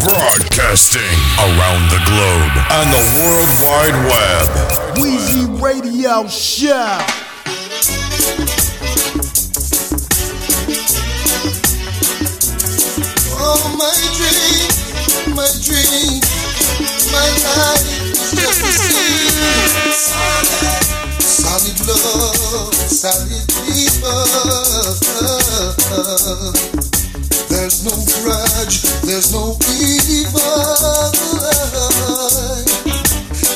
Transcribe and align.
Broadcasting 0.00 1.20
around 1.38 1.90
the 1.90 2.00
globe 2.06 2.52
and 2.70 2.88
the 2.90 3.02
World 3.20 3.48
Wide 3.62 3.98
Web. 4.08 4.48
Wheezy 4.98 5.44
Radio 5.62 6.26
Show. 6.28 6.98
Oh, 13.36 13.64
my 13.76 13.92
dream, 14.16 14.70
my 15.36 15.50
dream, 15.62 16.20
my 17.12 17.28
life 17.44 17.84
is 18.12 18.32
just 18.32 18.64
a 18.64 18.72
seed. 18.72 19.36
Solid 21.20 21.78
love, 21.86 22.74
solid 22.74 23.44
people. 23.66 24.22
There's 27.62 27.84
no 27.84 27.94
grudge, 28.24 28.82
there's 29.06 29.32
no 29.32 29.56
evil. 29.70 30.42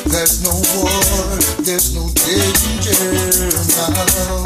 There's 0.06 0.42
no 0.46 0.54
war, 0.78 1.34
there's 1.66 1.92
no 1.92 2.06
danger 2.14 3.02
now. 3.74 4.44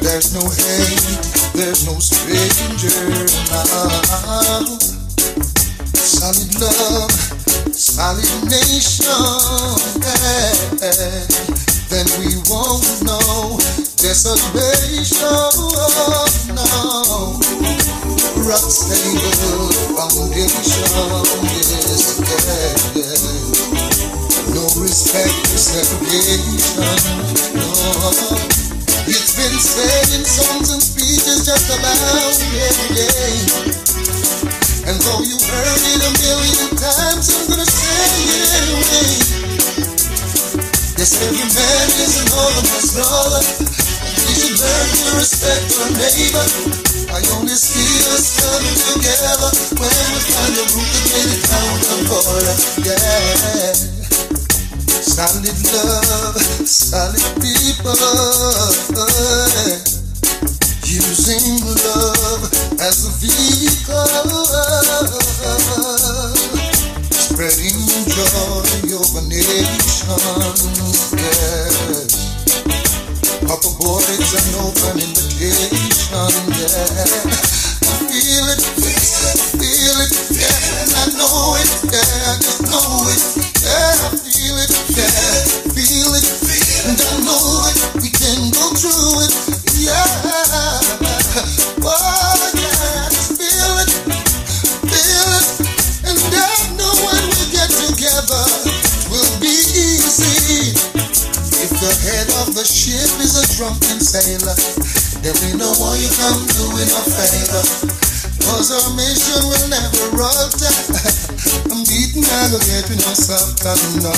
There's 0.00 0.30
no 0.32 0.46
hate, 0.46 1.02
there's 1.52 1.84
no 1.84 1.98
stranger 1.98 3.10
now. 3.50 4.78
Solid 5.92 6.60
love, 6.60 7.10
solid 7.74 8.44
nation. 8.48 9.04
yeah. 10.80 11.59
Then 11.90 12.06
we 12.22 12.30
won't 12.46 12.86
know 13.02 13.58
desolation. 13.98 15.26
No, 16.54 17.34
rock 18.46 18.70
stable 18.70 19.74
foundation. 19.98 20.86
Yes, 21.50 22.22
yeah, 22.22 22.94
yeah. 22.94 24.54
No 24.54 24.62
respect 24.78 25.34
for 25.50 25.58
segregation. 25.58 26.78
No. 27.58 27.66
It's 29.10 29.34
been 29.34 29.58
said 29.58 30.14
in 30.14 30.24
songs 30.24 30.70
and 30.70 30.80
speeches 30.80 31.42
just 31.44 31.74
about 31.74 31.98
every 32.54 32.94
day. 32.94 33.34
And 34.86 34.94
though 35.02 35.26
you 35.26 35.34
heard 35.42 35.82
it 35.90 36.06
a 36.06 36.10
million 36.22 36.70
times, 36.78 37.34
I'm 37.34 37.50
gonna 37.50 37.66
say 37.66 38.30
it 38.30 38.46
anyway. 38.62 39.39
Yes, 41.00 41.16
every 41.24 41.40
man 41.40 41.88
is 41.96 42.12
an 42.20 42.28
organized 42.28 42.92
brother. 42.92 43.40
We 44.20 44.36
should 44.36 44.52
learn 44.52 44.88
to 45.00 45.16
respect 45.16 45.72
our 45.80 45.88
neighbor. 45.96 46.44
I 47.08 47.24
only 47.40 47.56
see 47.56 48.04
us 48.12 48.36
coming 48.36 48.76
together 48.76 49.48
when 49.80 49.88
we 49.88 50.20
find 50.28 50.60
a 50.60 50.64
root 50.76 50.84
that 50.92 51.08
made 51.08 51.32
it 51.32 51.40
down 51.48 51.72
the 51.88 52.04
border. 52.04 52.52
Yeah. 52.84 53.72
Solid 55.00 55.56
love, 55.72 56.36
solid 56.68 57.32
people. 57.40 57.96
Using 60.84 61.64
love 61.80 62.44
as 62.76 63.08
a 63.08 63.12
vehicle. 63.24 64.20
Spreading 67.40 67.80
joy 68.04 69.00
over 69.00 69.24
nations. 69.24 70.04
Yes. 71.16 72.12
Up 73.48 73.64
aboard, 73.64 74.04
it's 74.12 74.36
an 74.36 74.60
open 74.60 75.00
invitation. 75.00 76.36
Yeah. 76.52 76.84
I 77.80 77.96
feel 78.12 78.44
it, 78.44 78.60
feel 79.56 80.04
it, 80.04 80.12
yeah. 80.36 80.84
And 80.84 80.92
I 80.92 81.16
know 81.16 81.56
it, 81.56 81.72
yeah. 81.88 82.28
I 82.28 82.36
just 82.44 82.60
know 82.68 83.08
it, 83.08 83.24
yeah. 83.64 84.04
I 84.04 84.20
feel 84.20 84.60
it, 84.60 84.68
yeah. 84.92 85.08
Feel 85.72 86.12
it, 86.12 86.28
feel 86.44 86.60
it, 86.60 86.92
and 86.92 87.00
I 87.00 87.24
know 87.24 87.64
it. 87.72 88.04
We 88.04 88.12
can 88.12 88.52
go 88.52 88.68
through 88.76 89.24
it, 89.24 89.32
yeah. 89.80 90.29
Sailor, 104.38 104.54
then 105.22 105.34
we 105.42 105.58
know 105.58 105.72
why 105.82 105.96
you 105.98 106.08
come 106.14 106.38
doing 106.54 106.86
a 106.86 107.02
favor. 107.02 107.64
Cause 108.46 108.70
our 108.70 108.94
mission 108.94 109.42
will 109.50 109.66
never 109.68 110.22
alter. 110.22 110.70
I'm 111.70 111.82
beating 111.84 112.24
aggregate 112.24 112.88
with 112.90 113.02
no 113.02 113.12
subtitle, 113.14 114.06
no. 114.06 114.14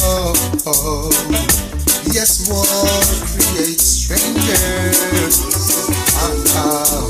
Yes, 2.13 2.49
war 2.51 2.65
creates 3.33 4.05
strangers. 4.05 5.41
Ah, 6.55 7.09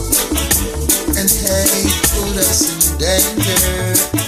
and 1.19 1.31
hate 1.31 1.93
put 2.15 2.39
us 2.39 2.71
in 2.71 2.99
danger. 2.99 4.22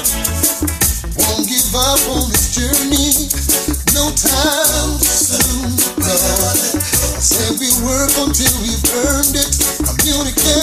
Until 8.35 8.63
we've 8.63 8.83
earned 9.07 9.37
it. 9.37 9.47
Communicate 9.87 10.54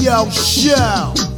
Radio 0.00 0.30
Show. 0.30 1.29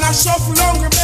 A 0.00 0.04
hustle, 0.04 0.04
man 0.04 0.10
a 0.10 0.14
shuffle 0.14 0.54
hungry 0.56 0.95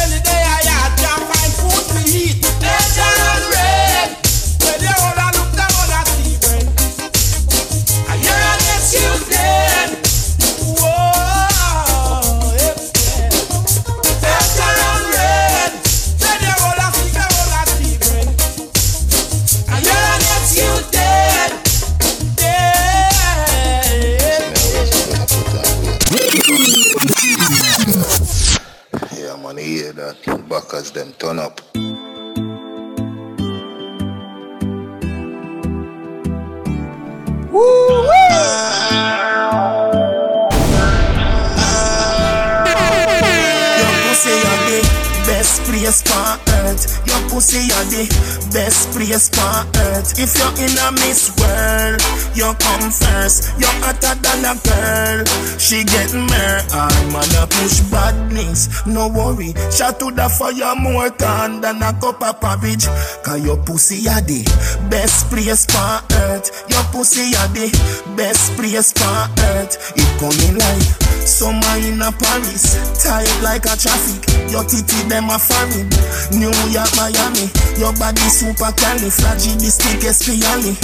Miss 50.91 51.31
World, 51.39 52.01
you 52.35 52.53
come 52.59 52.91
first. 52.91 53.53
You're 53.57 53.69
hotter 53.79 54.15
than 54.33 54.45
a 54.45 54.59
girl. 54.61 55.25
She 55.59 55.83
getting 55.83 56.25
mer. 56.25 56.61
I'm 56.71 57.11
gonna 57.11 57.47
push 57.47 57.79
badness. 57.91 58.85
No 58.85 59.07
worry, 59.07 59.53
shot 59.71 59.99
to 59.99 60.11
the 60.11 60.29
fire 60.29 60.75
more 60.75 61.09
than 61.09 61.61
than 61.61 61.81
a 61.81 61.93
cup 61.99 62.21
of 62.21 62.39
porridge. 62.41 62.85
Cause 63.23 63.43
your 63.43 63.57
pussy 63.57 64.07
are 64.09 64.21
the 64.21 64.43
best 64.89 65.29
place 65.29 65.67
on 65.75 66.03
earth. 66.29 66.65
Your 66.69 66.83
pussy 66.91 67.35
are 67.35 67.49
the 67.49 67.69
best 68.15 68.53
place 68.55 68.93
on 69.01 69.29
earth. 69.39 69.93
It 69.95 70.19
coming 70.19 70.57
like 70.57 71.03
Summer 71.23 71.79
in 71.79 72.01
a 72.01 72.11
Paris, 72.11 72.75
tight 73.01 73.31
like 73.41 73.63
a 73.63 73.79
traffic. 73.79 74.27
Your 74.51 74.63
titty 74.65 75.07
them 75.07 75.29
a 75.29 75.39
foreign. 75.39 75.87
New 76.35 76.51
York, 76.67 76.91
Miami. 76.99 77.47
Your 77.79 77.95
body 77.95 78.27
super 78.27 78.75
califragilistic, 78.75 80.03
espially. 80.03 80.75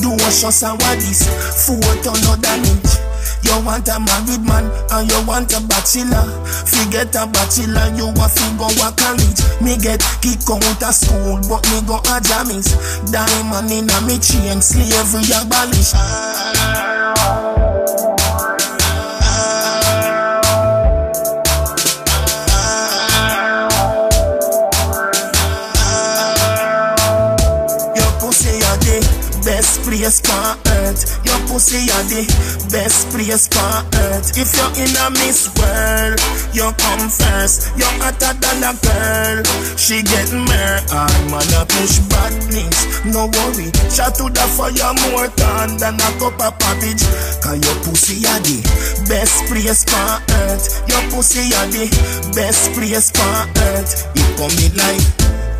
Do 0.00 0.14
a 0.14 0.30
shots 0.30 0.62
and 0.62 0.78
four 0.78 1.82
ton 2.02 2.20
no 2.22 2.36
damage. 2.40 2.97
You 3.42 3.64
want 3.64 3.88
a 3.88 3.98
married 4.00 4.44
man 4.44 4.66
and 4.90 5.10
you 5.10 5.20
want 5.26 5.52
a 5.52 5.60
bachelor. 5.60 6.26
Forget 6.44 7.14
a 7.16 7.26
bachelor, 7.26 7.88
you 7.96 8.08
a 8.10 8.28
go 8.58 8.68
a 8.82 8.92
college. 8.92 9.40
Me 9.62 9.76
get 9.76 10.02
kick 10.20 10.42
out 10.50 10.82
of 10.82 10.94
school, 10.94 11.40
but 11.48 11.62
me 11.70 11.80
go 11.86 11.96
a 11.96 12.20
jammies. 12.20 12.68
Diamond 13.10 13.70
in 13.70 13.88
a 13.90 14.00
me 14.02 14.18
chain, 14.18 14.60
slavery 14.60 15.32
abolish. 15.32 15.94
Your 27.94 28.12
pussy 28.20 28.60
are 28.68 28.78
the 28.82 28.98
best 29.44 29.82
place 29.82 30.20
on 30.30 30.67
earth. 30.88 31.20
Your 31.24 31.38
pussy 31.48 31.90
are 31.92 32.06
the 32.08 32.24
best 32.72 33.08
place 33.12 33.48
on 33.56 33.84
earth. 34.08 34.32
If 34.36 34.56
you're 34.56 34.74
in 34.80 34.92
a 34.96 35.06
Miss 35.20 35.52
World, 35.56 36.18
you 36.52 36.66
come 36.80 37.08
first. 37.08 37.72
You're 37.76 37.92
hotter 38.00 38.32
than 38.32 38.64
a 38.64 38.72
girl. 38.80 39.44
She 39.76 40.02
getting 40.02 40.44
mer. 40.44 40.80
I'm 40.90 41.28
gonna 41.28 41.62
push 41.68 42.00
badness. 42.08 43.04
No 43.04 43.28
worry, 43.28 43.68
shot 43.92 44.16
to 44.18 44.32
the 44.32 44.46
fire 44.56 44.92
more 45.08 45.28
than 45.36 45.76
than 45.76 45.96
a 46.00 46.10
cup 46.16 46.40
of 46.40 46.52
porridge. 46.58 47.04
Cause 47.44 47.60
your 47.60 47.76
pussy 47.84 48.24
are 48.26 48.40
the 48.40 48.58
best 49.08 49.44
place 49.48 49.84
on 49.92 50.22
earth. 50.48 50.66
Your 50.88 51.02
pussy 51.12 51.52
are 51.54 51.68
the 51.68 51.86
best 52.34 52.72
place 52.72 53.12
on 53.20 53.48
earth. 53.76 54.08
It 54.16 54.28
coming 54.36 54.74
like 54.76 55.04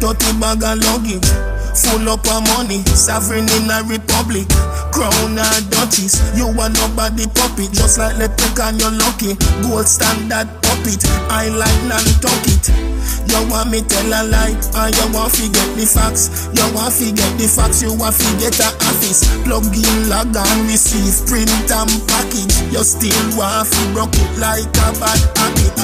dirty 0.00 0.32
bag 0.40 0.62
of 0.64 0.78
luggage. 0.84 1.57
Full 1.88 2.04
up 2.08 2.20
of 2.28 2.44
money, 2.52 2.84
sovereign 2.92 3.48
in 3.48 3.70
a 3.72 3.80
republic. 3.88 4.44
Crown 4.92 5.38
and 5.40 5.64
duchess, 5.70 6.20
you 6.36 6.44
want 6.44 6.76
nobody 6.76 7.24
puppet. 7.32 7.72
Just 7.72 7.96
like 7.98 8.16
leprechaun, 8.18 8.78
you're 8.78 8.92
lucky. 8.92 9.32
Gold 9.64 9.88
standard 9.88 10.48
puppet, 10.60 11.00
I 11.32 11.48
like 11.48 11.80
Nantucket. 11.88 12.68
You 13.28 13.40
want 13.48 13.70
me 13.70 13.80
tell 13.80 14.04
a 14.04 14.20
lie, 14.28 14.52
and 14.52 14.92
you 14.96 15.08
want 15.16 15.32
to 15.40 15.48
get 15.48 15.68
the 15.76 15.88
facts. 15.88 16.48
You 16.52 16.68
want 16.76 16.92
to 17.00 17.08
get 17.08 17.32
the 17.40 17.48
facts, 17.48 17.80
you 17.80 17.92
want 17.96 18.16
to 18.20 18.28
get 18.36 18.60
a 18.60 18.68
office. 18.84 19.24
Plug 19.44 19.64
in, 19.72 20.08
log 20.08 20.36
and 20.36 20.68
receive, 20.68 21.24
print 21.24 21.48
and 21.48 21.92
package. 22.04 22.52
You 22.68 22.84
still 22.84 23.36
want 23.36 23.64
to 23.64 23.80
rock 23.96 24.12
it 24.12 24.36
like 24.36 24.68
a 24.68 24.92
bad 25.00 25.20
habit. 25.40 25.76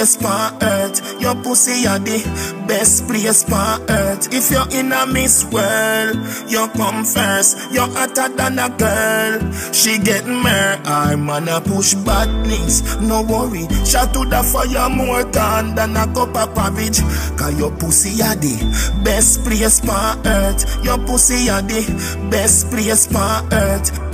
Place 0.00 0.24
on 0.24 0.62
earth. 0.62 1.20
Your 1.20 1.34
pussy 1.42 1.86
are 1.86 1.98
the 1.98 2.18
best 2.66 3.06
place 3.06 3.44
on 3.52 3.82
earth. 3.90 4.32
If 4.32 4.50
you're 4.50 4.68
in 4.72 4.92
a 4.92 5.06
Miss 5.06 5.44
World, 5.44 6.16
you 6.48 6.66
come 6.68 7.04
first. 7.04 7.70
You're 7.70 7.88
hotter 7.88 8.28
than 8.34 8.58
a 8.58 8.70
girl. 8.70 9.52
She 9.72 9.98
get 9.98 10.26
mer. 10.26 10.80
I'm 10.84 11.26
gonna 11.26 11.60
push 11.60 11.94
badness. 11.94 12.96
No 13.00 13.22
worry, 13.22 13.68
shot 13.84 14.14
to 14.14 14.24
the 14.24 14.42
fire 14.42 14.88
more 14.88 15.24
than 15.24 15.74
than 15.74 15.96
a 15.96 16.06
cup 16.14 16.34
of 16.34 16.54
porridge. 16.54 17.00
Cause 17.36 17.58
your 17.58 17.70
pussy 17.72 18.22
are 18.22 18.36
the 18.36 18.56
best 19.04 19.44
place 19.44 19.86
on 19.86 20.26
earth. 20.26 20.84
Your 20.84 20.98
pussy 20.98 21.50
are 21.50 21.62
the 21.62 21.82
best 22.30 22.70
place 22.70 23.14
on 23.14 23.52
earth. 23.52 24.09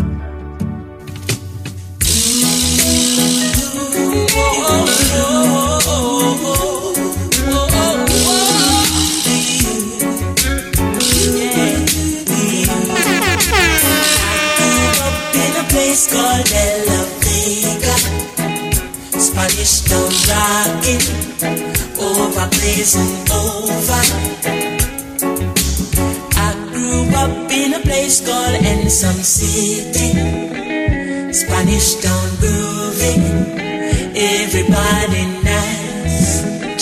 Ensom 28.86 29.22
City. 29.22 30.12
Spanish 31.32 31.96
town 31.96 32.28
grooving, 32.40 33.75
everybody 34.16 35.26
nice. 35.44 35.76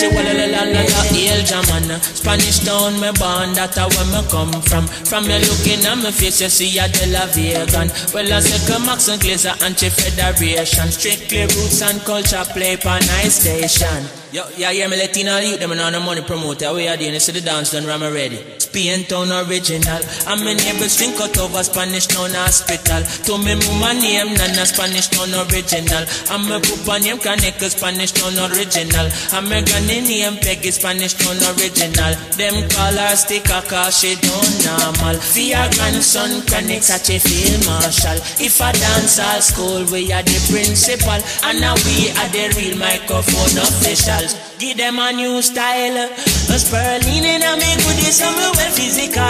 El 0.05 1.43
Jamana. 1.45 1.99
Spanish 2.03 2.59
town 2.61 2.95
me 3.01 3.11
born 3.19 3.55
that 3.55 3.77
a 3.79 3.89
where 3.89 4.07
me 4.13 4.29
come 4.29 4.53
from. 4.63 4.87
From 4.87 5.27
me 5.27 5.39
looking 5.39 5.85
at 5.87 5.97
me 5.97 6.11
face 6.11 6.41
you 6.41 6.49
see 6.49 6.79
a 6.79 6.89
De 6.89 7.07
La 7.11 7.27
Vegan. 7.27 7.91
Well 8.13 8.33
I 8.33 8.41
come 8.67 8.87
Max 8.87 9.09
and 9.09 9.21
Glazer 9.21 9.57
anti-federation 9.63 10.91
Strictly 10.91 11.43
roots 11.43 11.83
and 11.83 12.01
culture 12.03 12.45
play 12.53 12.77
pa 12.77 12.99
nice 12.99 13.41
station 13.41 14.24
Yo, 14.35 14.43
yeah, 14.57 14.73
hear 14.73 14.89
me 14.89 14.97
letting 14.97 15.29
all 15.29 15.41
youth 15.41 15.61
them 15.61 15.71
and 15.71 15.81
all 15.81 15.93
the 15.93 16.01
money 16.01 16.21
promoter. 16.21 16.75
We 16.75 16.89
are 16.89 16.97
doing 16.97 17.13
this 17.13 17.27
to 17.27 17.33
the 17.33 17.41
dance 17.41 17.71
done, 17.71 17.87
ram 17.87 18.03
ready. 18.03 18.43
Spain 18.59 19.07
town 19.07 19.31
original. 19.31 20.03
I'm 20.27 20.43
in 20.43 20.59
neighbor 20.59 20.91
string 20.91 21.15
cut 21.15 21.39
over 21.39 21.63
Spanish 21.63 22.11
town 22.11 22.35
hospital. 22.35 23.07
To 23.31 23.39
me 23.39 23.55
mama 23.55 23.95
name 23.95 24.35
Nana 24.35 24.67
Spanish 24.67 25.07
town 25.15 25.31
original. 25.47 26.03
I'm 26.35 26.51
a 26.51 26.59
papa 26.59 26.99
name 26.99 27.23
Connect 27.23 27.63
Spanish 27.63 28.11
town 28.11 28.35
original. 28.51 29.07
I'm 29.31 29.47
a 29.55 29.63
granny 29.63 30.03
name 30.03 30.43
Peggy 30.43 30.75
Spanish 30.75 31.15
town 31.15 31.39
original. 31.55 32.19
Them 32.35 32.67
call 32.75 32.99
her 32.99 33.15
sticker 33.15 33.63
she 33.95 34.19
don't 34.19 34.55
normal. 34.67 35.15
Your 35.39 35.71
grandson 35.79 36.43
Connect 36.51 36.83
such 36.83 37.15
a 37.15 37.23
field 37.23 37.63
marshal. 37.71 38.19
If 38.43 38.59
I 38.59 38.75
dance 38.75 39.23
all 39.23 39.39
school, 39.39 39.87
we 39.95 40.11
are 40.11 40.27
the 40.27 40.35
principal. 40.51 41.23
And 41.47 41.63
now 41.63 41.79
we 41.87 42.11
are 42.19 42.31
the 42.35 42.51
real 42.59 42.75
microphone 42.75 43.55
officials. 43.63 44.24
Give 44.65 44.79
them 44.79 44.99
a 44.99 45.13
new 45.13 45.43
style. 45.43 46.09
A 46.09 46.57
Sperling 46.57 47.21
in 47.21 47.45
a 47.45 47.53
me 47.61 47.69
goodie, 47.85 48.09
so 48.09 48.25
me 48.33 48.49
well 48.57 48.73
physical. 48.73 49.29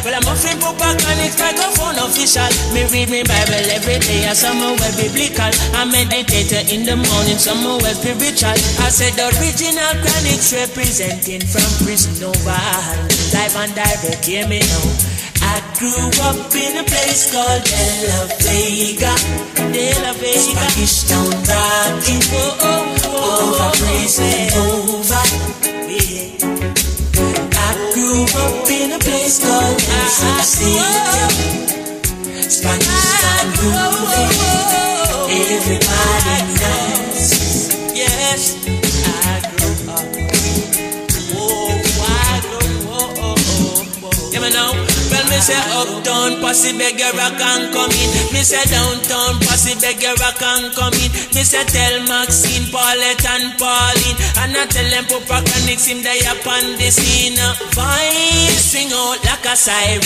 Well, 0.00 0.16
I'm 0.16 0.24
offering 0.24 0.56
Connect 0.56 1.36
microphone 1.36 2.00
official. 2.00 2.48
Me 2.72 2.88
read 2.88 3.12
me 3.12 3.20
Bible 3.20 3.68
every 3.76 4.00
day, 4.00 4.24
and 4.24 4.32
some 4.32 4.56
well 4.56 4.96
biblical. 4.96 5.52
I 5.76 5.84
meditate 5.84 6.72
in 6.72 6.88
the 6.88 6.96
morning, 6.96 7.36
some 7.36 7.60
well 7.60 7.92
spiritual. 7.92 8.56
I 8.80 8.88
said 8.88 9.12
the 9.20 9.28
original 9.36 9.92
Chronics 10.00 10.56
representing 10.56 11.44
from 11.44 11.68
prison 11.84 12.16
over. 12.24 12.64
Live 13.36 13.56
and 13.60 13.74
direct, 13.76 14.24
hear 14.24 14.48
me 14.48 14.60
now. 14.60 15.19
I 15.42 15.60
grew 15.78 16.10
up 16.28 16.54
in 16.54 16.76
a 16.78 16.84
place 16.84 17.32
called 17.32 17.64
De 17.64 17.84
La 18.08 18.20
Vega. 18.40 19.14
De 19.72 19.86
La 20.02 20.12
Vega. 20.14 20.40
Spanish 20.40 21.04
town 21.08 21.30
rocking. 21.48 22.22
Oh, 22.32 22.58
oh, 22.60 22.96
oh, 23.04 23.54
over 23.54 23.70
praise 23.78 24.18
and 24.20 24.52
over. 24.66 25.24
Yeah. 25.88 26.36
I 27.56 27.70
grew 27.94 28.24
up 28.44 28.68
in 28.70 28.92
a 28.92 28.98
place 28.98 29.38
called 29.40 29.80
El 29.80 30.08
Salcedo. 30.20 31.28
Spanish 32.48 33.10
town 33.22 33.46
grooving. 33.58 34.34
Everybody 35.30 36.36
knows. 36.60 37.28
Yes, 37.94 38.56
I 38.66 39.49
say 45.40 45.56
uptown, 45.72 46.40
posse 46.40 46.76
beg 46.76 47.00
your 47.00 47.12
rock 47.16 47.40
and 47.40 47.72
come 47.72 47.90
in. 47.90 48.08
Me 48.32 48.44
say 48.44 48.62
downtown, 48.68 49.40
posse 49.48 49.74
beg 49.80 50.02
your 50.02 50.14
rock 50.20 50.40
and 50.40 50.68
come 50.76 50.94
in. 51.00 51.10
Me 51.32 51.42
say 51.42 51.64
tell 51.64 51.96
Maxine, 52.06 52.68
Paulette 52.68 53.24
and 53.24 53.56
Pauline. 53.56 54.18
And 54.44 54.52
I 54.56 54.68
tell 54.68 54.88
them 54.92 55.04
Papa 55.08 55.40
Connect 55.40 55.84
him 55.88 56.02
they 56.04 56.20
up 56.28 56.44
on 56.44 56.76
the 56.76 56.88
scene. 56.92 57.40
Voice 57.72 58.70
swing 58.70 58.92
out 58.92 59.18
like 59.24 59.44
a 59.48 59.56
siren. 59.56 60.00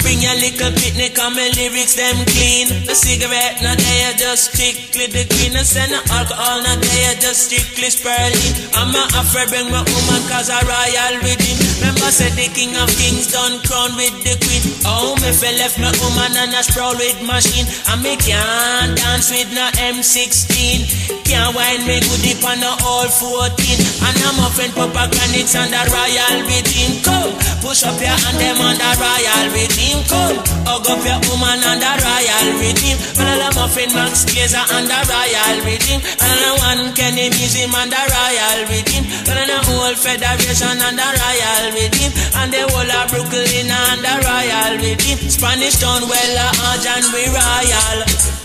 Bring 0.00 0.24
your 0.24 0.36
little 0.40 0.72
picnic 0.72 1.14
and 1.20 1.34
my 1.36 1.48
lyrics 1.54 1.94
them 1.94 2.16
clean. 2.32 2.88
The 2.88 2.96
cigarette, 2.96 3.60
not 3.62 3.78
there, 3.78 4.12
just 4.16 4.52
strictly 4.52 5.06
the 5.12 5.28
green. 5.28 5.54
I 5.56 5.62
send 5.62 5.92
no 5.92 6.00
alcohol, 6.10 6.64
not 6.64 6.80
there, 6.80 7.14
just 7.20 7.52
strictly 7.52 7.92
spurling. 7.92 8.54
I'm 8.74 8.96
a 8.96 9.04
afraid 9.20 9.48
bring 9.52 9.68
my 9.68 9.84
woman 9.84 10.22
cause 10.32 10.48
I 10.48 10.60
royal 10.64 11.20
rhythm. 11.22 11.63
Remember 11.80 12.10
said 12.10 12.32
the 12.38 12.48
king 12.52 12.76
of 12.76 12.88
kings 12.96 13.32
done 13.32 13.58
crown 13.66 13.96
with 13.96 14.14
the 14.22 14.36
queen. 14.44 14.62
Oh, 14.86 15.16
me 15.22 15.32
fell 15.32 15.56
left 15.58 15.78
my 15.78 15.90
woman 16.02 16.36
and 16.36 16.54
a 16.54 16.62
sprawl 16.62 16.94
with 16.94 17.20
machine. 17.22 17.66
And 17.90 18.02
me 18.02 18.16
can't 18.16 18.96
dance 18.96 19.30
with 19.30 19.52
no 19.52 19.66
M16. 19.80 21.23
Can't 21.24 21.56
wind 21.56 21.88
me 21.88 22.04
good 22.04 22.20
deep 22.20 22.44
on 22.44 22.60
the 22.60 22.68
all 22.84 23.08
14. 23.08 23.48
And 23.48 24.16
I'm 24.28 24.44
a 24.44 24.48
friend 24.52 24.72
Papa 24.76 25.08
Granix 25.08 25.56
and 25.56 25.72
the 25.72 25.80
royal 25.88 26.36
rhythm. 26.44 27.00
Come, 27.00 27.32
push 27.64 27.80
up 27.80 27.96
your 27.96 28.12
hand 28.12 28.36
them 28.36 28.60
on 28.60 28.76
the 28.76 28.90
royal 29.00 29.44
rhythm. 29.56 30.04
Come, 30.04 30.36
hug 30.68 30.84
up 30.84 31.00
your 31.00 31.20
woman 31.32 31.64
on 31.64 31.80
the 31.80 31.92
royal 31.96 32.48
rhythm. 32.60 32.96
Well, 33.16 33.40
I'm 33.40 33.56
a 33.56 33.64
friend 33.72 33.92
Max 33.96 34.28
Glazer 34.28 34.64
and 34.76 34.84
the 34.84 35.00
royal 35.08 35.56
rhythm. 35.64 35.98
And 36.04 36.40
I 36.44 36.50
one 36.60 36.92
Kenny 36.92 37.32
Museum 37.32 37.72
and 37.72 37.88
the 37.88 38.02
royal 38.04 38.60
rhythm. 38.68 39.02
And 39.24 39.48
the 39.48 39.58
whole 39.64 39.96
Federation 39.96 40.76
and 40.76 40.96
the 41.00 41.08
royal 41.08 41.64
rhythm. 41.72 42.10
And 42.36 42.52
the 42.52 42.62
whole 42.68 42.92
of 43.00 43.08
Brooklyn 43.08 43.72
and 43.72 44.00
the 44.04 44.14
royal 44.28 44.72
rhythm. 44.76 45.16
Spanish 45.32 45.80
town, 45.80 46.04
well, 46.04 46.36
uh, 46.36 46.76
and 46.84 47.06
we 47.16 47.24
royal. 47.32 48.43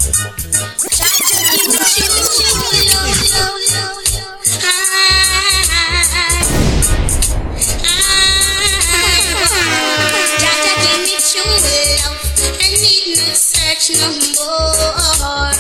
True 11.40 11.56
love. 12.04 12.20
I 12.60 12.68
need 12.76 13.18
not 13.18 13.38
search 13.38 13.96
no 13.96 14.08
more. 14.36 15.54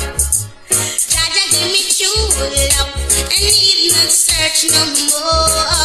Give 1.31 1.71
me 1.71 1.81
true 1.87 2.27
love. 2.35 2.91
I 3.31 3.39
need 3.39 3.91
not 3.95 4.11
search 4.11 4.67
no 4.75 4.83
more. 5.07 5.79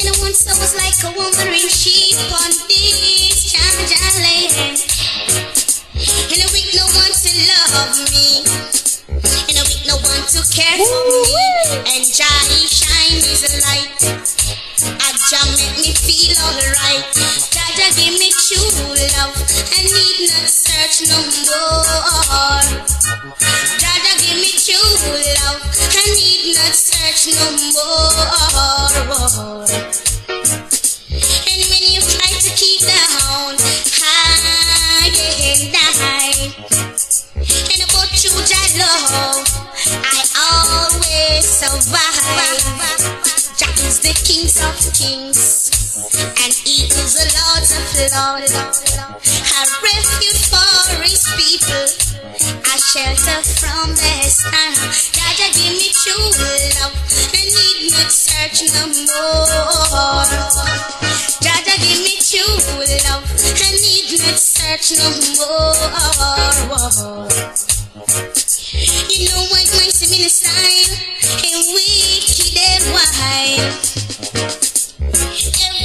And 0.00 0.16
once 0.20 0.46
I 0.48 0.54
was 0.58 0.72
like 0.76 0.96
a 1.04 1.10
wandering 1.16 1.68
sheep 1.68 2.16
on 2.32 2.50
this 2.68 3.52
land. 4.20 4.78
And 6.30 6.40
no 6.74 6.84
one 6.96 7.12
to 7.12 7.30
love 7.48 7.96
me. 8.12 8.87
And 9.18 9.56
a 9.58 9.64
week 9.66 9.82
no 9.86 9.96
one 9.98 10.24
to 10.30 10.40
care 10.54 10.78
for 10.78 11.02
me. 11.10 11.26
And 11.90 12.06
Jah 12.06 12.38
shine 12.70 13.18
his 13.18 13.42
light. 13.66 13.98
Aja 14.86 15.40
make 15.58 15.76
me 15.82 15.90
feel 15.92 16.38
alright. 16.38 17.02
Jaja 17.50 17.88
give 17.98 18.14
me 18.14 18.30
true 18.30 18.70
love. 19.18 19.34
I 19.74 19.82
need 19.82 20.30
not 20.30 20.46
search 20.46 21.08
no 21.10 21.18
more. 21.18 22.62
Jaja 23.82 24.12
give 24.22 24.38
me 24.38 24.54
true 24.54 24.94
love. 25.42 25.62
I 25.66 26.06
need 26.14 26.54
not 26.54 26.74
search 26.74 27.34
no 27.34 27.46
more. 27.74 29.66
And 31.50 31.60
when 31.70 31.84
you 31.90 32.00
try 32.00 32.32
to 32.38 32.50
keep 32.54 32.80
down, 32.86 33.58
high 33.98 35.10
and 35.10 35.74
high. 35.74 36.17
I 38.98 40.18
always 40.50 41.46
survive. 41.46 42.18
Jah 43.54 43.70
is 43.86 44.00
the 44.02 44.10
kings 44.26 44.58
of 44.58 44.74
kings, 44.90 45.70
and 46.42 46.52
he 46.66 46.90
is 46.90 47.14
the 47.14 47.30
lords 47.30 47.70
of 47.78 47.86
lords. 48.10 48.54
A 49.54 49.62
refuge 49.86 50.42
for 50.50 50.98
his 51.06 51.22
people, 51.38 51.86
a 52.58 52.74
shelter 52.74 53.38
from 53.62 53.94
the 53.94 54.14
storm. 54.26 54.74
Jaja 55.14 55.46
give 55.54 55.78
me 55.78 55.94
true 55.94 56.34
love, 56.82 56.94
I 57.34 57.46
need 57.46 57.92
not 57.92 58.10
search 58.10 58.66
no 58.74 58.82
more. 59.14 60.26
Jaja 61.38 61.74
give 61.78 62.02
me 62.02 62.18
true 62.18 62.58
love, 63.06 63.22
I 63.62 63.78
need 63.78 64.10
not 64.18 64.38
search 64.38 64.98
no 64.98 65.06
more. 65.38 65.68
You 68.48 69.28
know 69.28 69.44
what 69.52 69.68
in 70.08 70.24
a 70.24 70.30
style 70.32 70.88
and 71.44 71.68
wicked 71.68 72.56
and 72.56 72.80
wild. 72.96 73.76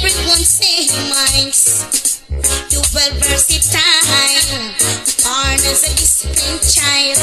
Everyone 0.00 0.40
say 0.40 0.88
minds. 1.12 2.24
You 2.72 2.80
well 2.96 3.12
versatile. 3.20 3.84
Born 5.20 5.60
as 5.60 5.84
a 5.84 5.92
disciplined 5.92 6.64
child. 6.64 7.20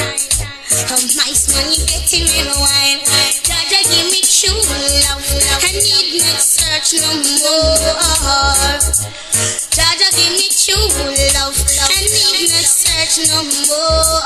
Nice 1.17 1.50
man 1.50 1.74
you 1.74 1.89
getting 1.89 2.29
in 2.38 2.45
a 2.45 2.53
while. 2.62 3.01
Jaja 3.41 3.81
give 3.89 4.13
me 4.13 4.21
true 4.21 4.53
love. 4.53 5.25
I 5.25 5.74
need 5.74 6.21
not 6.21 6.38
search 6.38 7.01
no 7.01 7.17
more. 7.17 7.81
Jaja 9.74 10.05
give 10.13 10.38
me 10.38 10.53
true 10.53 10.86
love. 11.33 11.57
I 11.89 11.98
need 11.98 12.51
not 12.53 12.80
church 13.05 13.27
no 13.27 13.41
more. 13.41 14.22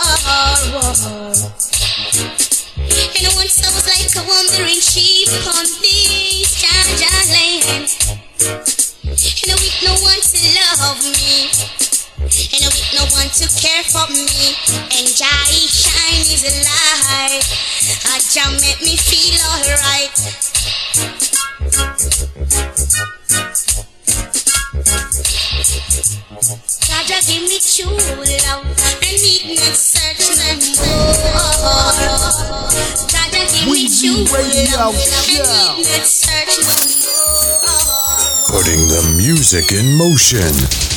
And 3.16 3.32
once 3.36 3.64
I 3.64 3.72
was 3.72 3.88
like 3.88 4.12
a 4.16 4.24
wandering 4.28 4.82
sheep 4.82 5.30
on 5.48 5.64
this 5.80 6.60
Jaja 6.60 7.16
land. 7.32 7.88
And 8.36 9.52
I 9.52 9.56
with 9.56 9.80
no 9.84 9.94
one 10.04 10.20
to 10.20 10.40
love 10.60 11.00
me. 11.08 11.48
And 12.52 12.64
I 12.64 12.68
with 12.68 12.92
no 12.96 13.04
one 13.16 13.30
to 13.40 13.48
care 13.56 13.84
for 13.84 14.08
me. 14.12 14.56
And 14.92 15.08
Jai 15.08 15.56
shine 15.72 16.28
is 16.28 16.44
alive. 16.44 17.44
Jah 18.34 18.52
make 18.60 18.82
me 18.82 18.98
feel 18.98 19.40
alright. 19.56 20.12
just 27.06 27.30
give 27.30 27.44
me 27.44 27.60
need 29.46 29.58
not 29.60 29.76
search 29.76 30.26
more. 30.38 31.14
Give 33.54 33.70
we 33.70 33.84
me 33.84 33.90
need 35.76 35.86
not 35.86 36.06
search 36.08 36.58
more. 36.66 36.86
Putting 38.50 38.88
the 38.88 39.14
music 39.18 39.72
in 39.72 39.94
motion. 39.96 40.95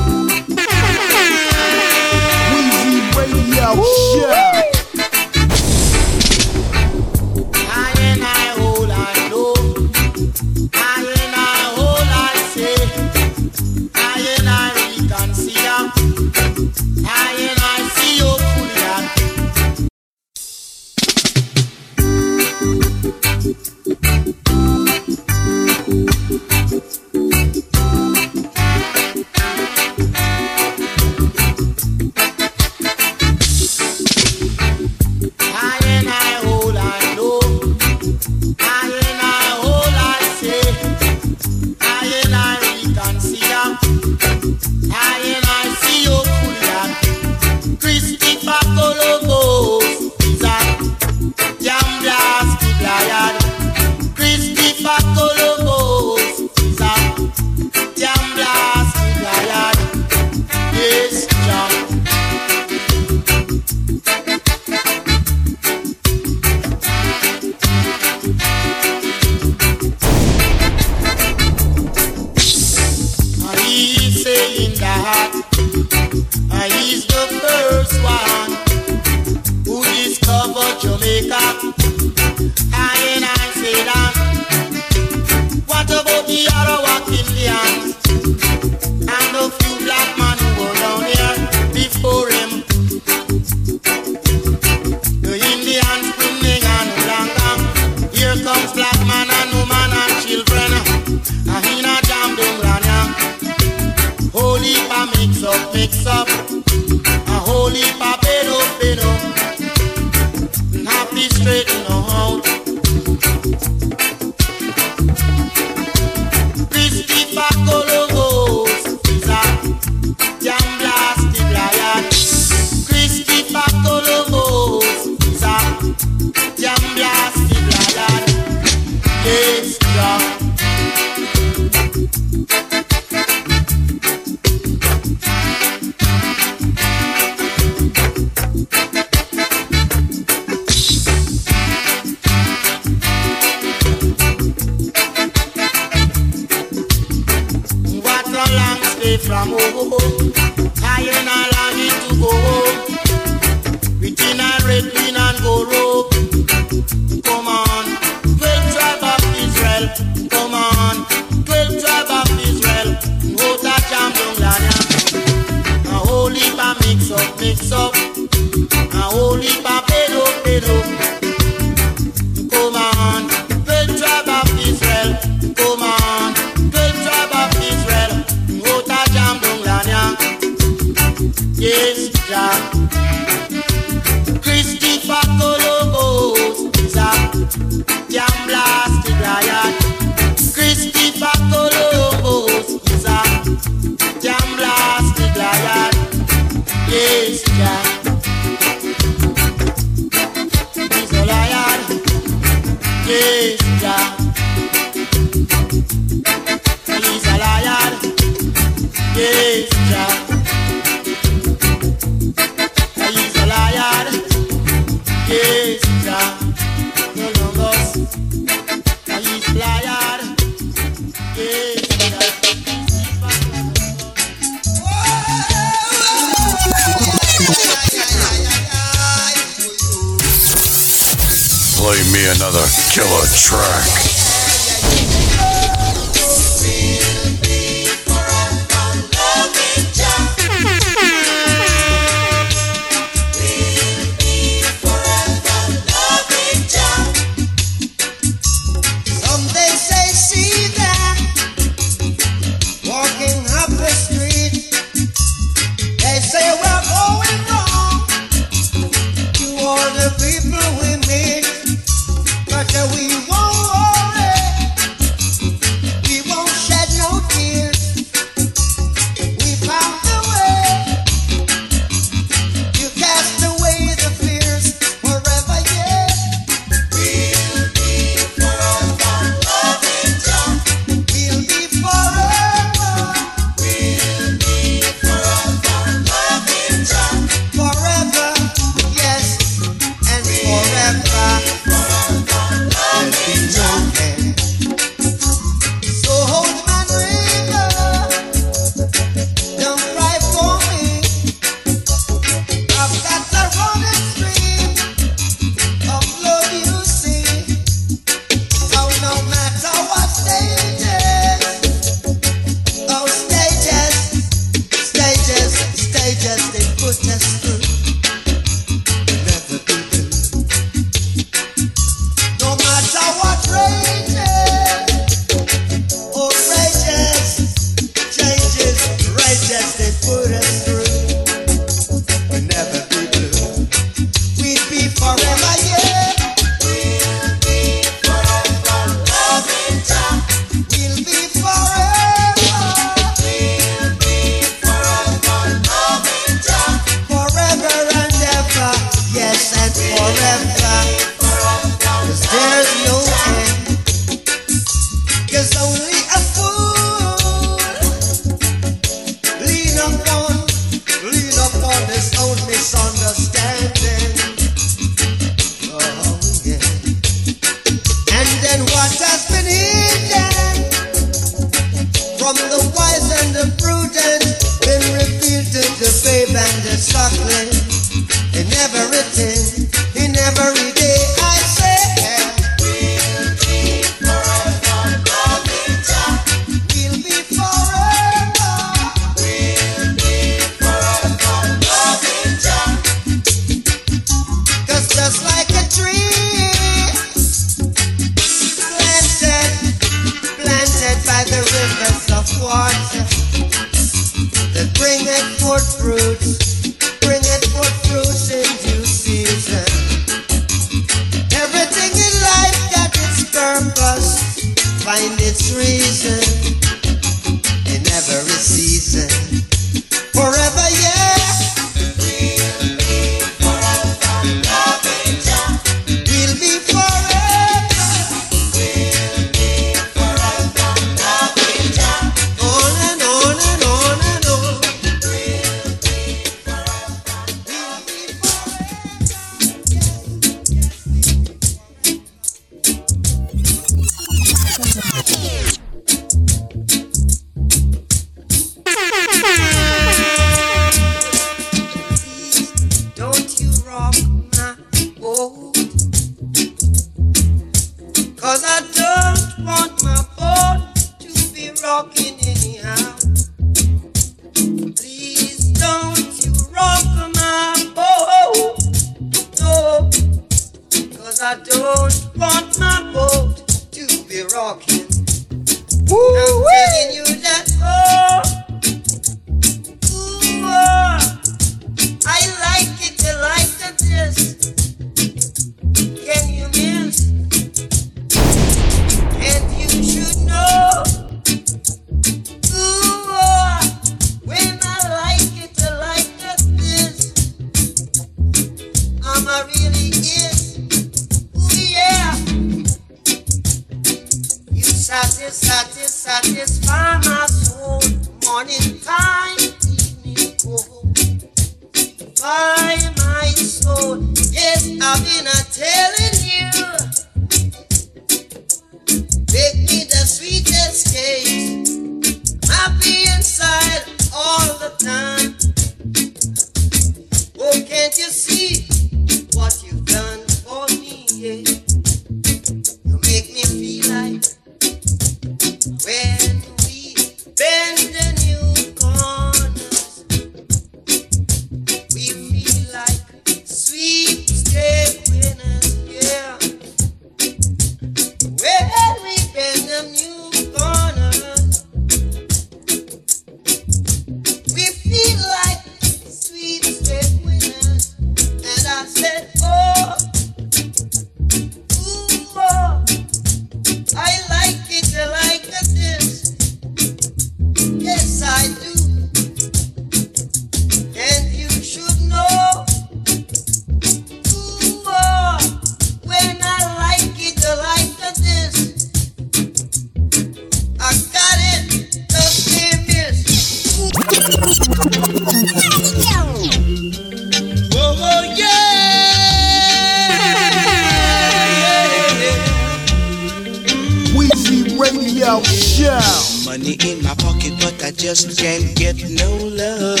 Radio 594.96 595.42
Show. 595.42 595.98
Money 596.44 596.76
in 596.84 597.02
my 597.02 597.14
pocket, 597.16 597.52
but 597.60 597.84
I 597.84 597.90
just 597.90 598.38
can't 598.38 598.74
get 598.74 598.96
no 599.10 599.28
love. 599.36 600.00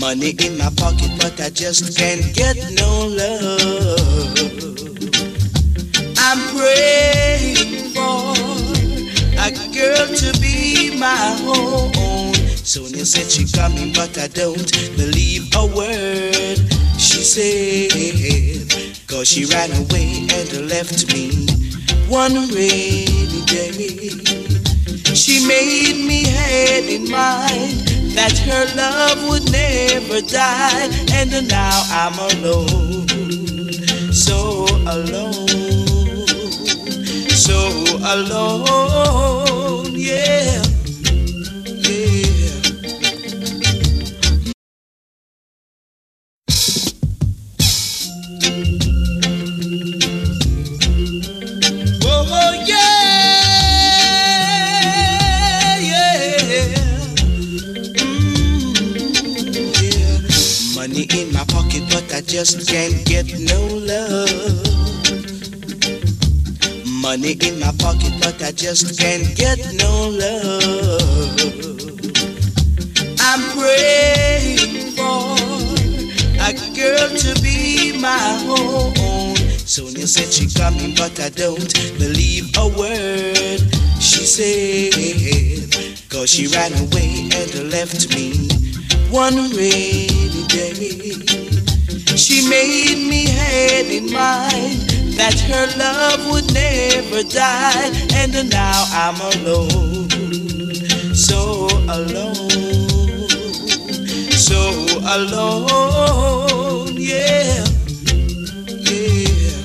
Money 0.00 0.30
in 0.30 0.56
my 0.56 0.70
pocket, 0.76 1.10
but 1.20 1.38
I 1.40 1.50
just 1.50 1.96
can't 1.98 2.34
get 2.34 2.56
no 2.72 3.06
love. 3.06 4.38
I'm 6.16 6.40
praying 6.56 7.92
for 7.92 8.32
a 9.38 9.50
girl 9.72 10.06
to 10.06 10.38
be 10.40 10.96
my 10.98 11.38
own. 11.44 12.34
Sonia 12.56 13.04
said 13.04 13.30
she 13.30 13.44
coming, 13.52 13.92
but 13.92 14.16
I 14.16 14.28
don't 14.28 14.72
believe 14.96 15.50
a 15.54 15.66
word 15.66 16.58
she 16.98 17.22
said. 17.22 19.06
Cause 19.06 19.28
she 19.28 19.44
ran 19.44 19.70
away 19.72 20.26
and 20.32 20.68
left 20.70 21.12
me 21.12 21.63
one 22.08 22.48
rainy 22.48 23.42
day. 23.46 24.10
She 25.14 25.46
made 25.46 26.04
me 26.06 26.24
had 26.24 26.84
in 26.84 27.10
mind 27.10 27.86
that 28.16 28.36
her 28.38 28.64
love 28.76 29.28
would 29.28 29.50
never 29.50 30.20
die, 30.20 30.88
and 31.12 31.48
now 31.48 31.82
I'm 31.90 32.18
alone, 32.18 33.08
so 34.12 34.66
alone, 34.86 36.26
so 37.30 37.58
alone, 38.02 39.92
yeah. 39.94 40.63
Just 62.44 62.68
can't 62.68 63.06
get 63.06 63.26
no 63.40 63.58
love. 63.68 64.28
Money 67.00 67.32
in 67.40 67.58
my 67.58 67.72
pocket, 67.78 68.12
but 68.20 68.36
I 68.42 68.52
just 68.52 69.00
can't 69.00 69.34
get 69.34 69.58
no 69.72 70.10
love. 70.10 71.40
I'm 73.18 73.40
praying 73.56 74.92
for 74.92 75.24
a 76.38 76.52
girl 76.76 77.08
to 77.16 77.40
be 77.42 77.98
my 77.98 78.44
own. 78.46 79.36
Sonia 79.64 80.06
said 80.06 80.30
she 80.30 80.46
coming, 80.52 80.94
but 80.94 81.18
I 81.18 81.30
don't 81.30 81.72
believe 81.98 82.50
a 82.58 82.68
word 82.76 83.60
she 84.00 84.26
said. 84.36 86.10
Cause 86.10 86.28
she 86.28 86.48
ran 86.48 86.74
away 86.74 87.30
and 87.32 87.70
left 87.70 88.14
me 88.14 88.50
one 89.08 89.34
rainy 89.56 90.44
day. 90.48 91.63
She 92.16 92.48
made 92.48 93.08
me 93.08 93.26
had 93.26 93.86
in 93.86 94.12
mind 94.12 94.80
that 95.18 95.38
her 95.50 95.66
love 95.76 96.30
would 96.30 96.52
never 96.54 97.22
die, 97.28 97.90
and 98.14 98.32
now 98.50 98.84
I'm 98.92 99.20
alone, 99.42 100.08
so 101.14 101.66
alone, 101.88 103.28
so 104.30 104.60
alone, 105.16 106.96
yeah, 106.96 107.64
yeah. 108.68 109.64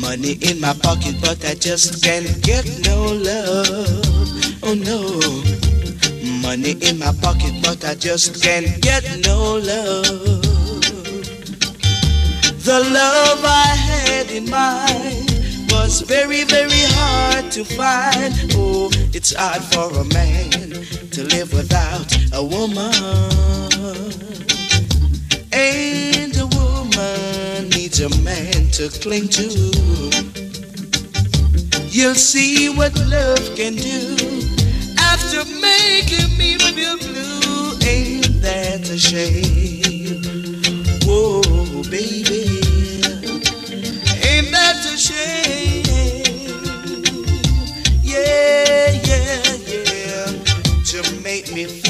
Money 0.00 0.38
in 0.42 0.60
my 0.60 0.74
pocket, 0.74 1.16
but 1.22 1.44
I 1.46 1.54
just 1.54 2.04
can't 2.04 2.42
get 2.42 2.66
no 2.84 3.06
love, 3.06 4.62
oh 4.62 4.74
no. 4.74 5.51
Money 6.52 6.76
in 6.82 6.98
my 6.98 7.10
pocket, 7.22 7.54
but 7.62 7.82
I 7.82 7.94
just 7.94 8.42
can't 8.42 8.78
get 8.82 9.04
no 9.24 9.54
love. 9.56 10.42
The 12.68 12.78
love 12.92 13.40
I 13.42 13.68
had 13.88 14.30
in 14.30 14.50
mind 14.50 15.32
was 15.70 16.02
very, 16.02 16.44
very 16.44 16.84
hard 16.92 17.50
to 17.52 17.64
find. 17.64 18.34
Oh, 18.52 18.90
it's 19.14 19.34
hard 19.34 19.62
for 19.62 19.98
a 19.98 20.04
man 20.12 20.84
to 21.12 21.24
live 21.24 21.54
without 21.54 22.14
a 22.34 22.44
woman. 22.44 22.92
And 25.54 26.36
a 26.36 26.48
woman 26.58 27.70
needs 27.70 28.00
a 28.00 28.10
man 28.20 28.68
to 28.72 28.90
cling 29.00 29.28
to. 29.28 29.48
You'll 31.88 32.14
see 32.14 32.68
what 32.68 32.94
love 33.08 33.56
can 33.56 33.74
do 33.76 34.11
after 35.34 35.50
making 35.60 36.36
me 36.36 36.58
feel 36.58 36.98
blue. 36.98 37.78
Ain't 37.86 38.42
that 38.42 38.88
a 38.88 38.98
shame? 38.98 40.22
Whoa, 41.04 41.42
baby, 41.84 42.60
ain't 44.28 44.50
that 44.50 44.84
a 44.84 44.96
shame? 44.98 45.84
Yeah, 48.02 48.90
yeah, 49.08 49.56
yeah, 49.66 50.26
to 50.84 51.22
make 51.22 51.52
me 51.52 51.81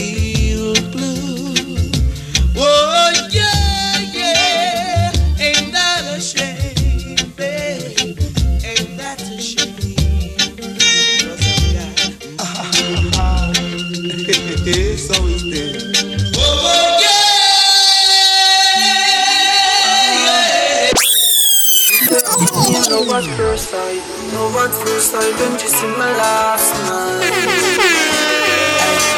what 24.62 25.03
sight 25.03 25.35
when 25.42 25.59
she 25.59 25.66
see 25.66 25.90
my 25.98 26.07
last 26.22 26.70
night. 26.87 27.35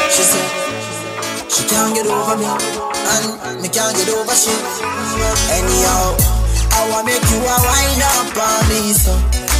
She 0.08 0.24
said 0.24 0.48
she 1.52 1.68
can't 1.68 1.92
get 1.92 2.06
over 2.08 2.36
me, 2.40 2.48
and 2.48 3.60
me 3.60 3.68
can't 3.68 3.92
get 3.92 4.08
over 4.08 4.32
she. 4.32 4.56
Anyhow, 5.52 6.16
I 6.72 6.88
wanna 6.88 7.12
make 7.12 7.26
you 7.28 7.44
a 7.44 7.56
wine 7.60 8.02
up 8.16 8.32
on 8.40 8.60
me, 8.72 8.96
so 8.96 9.12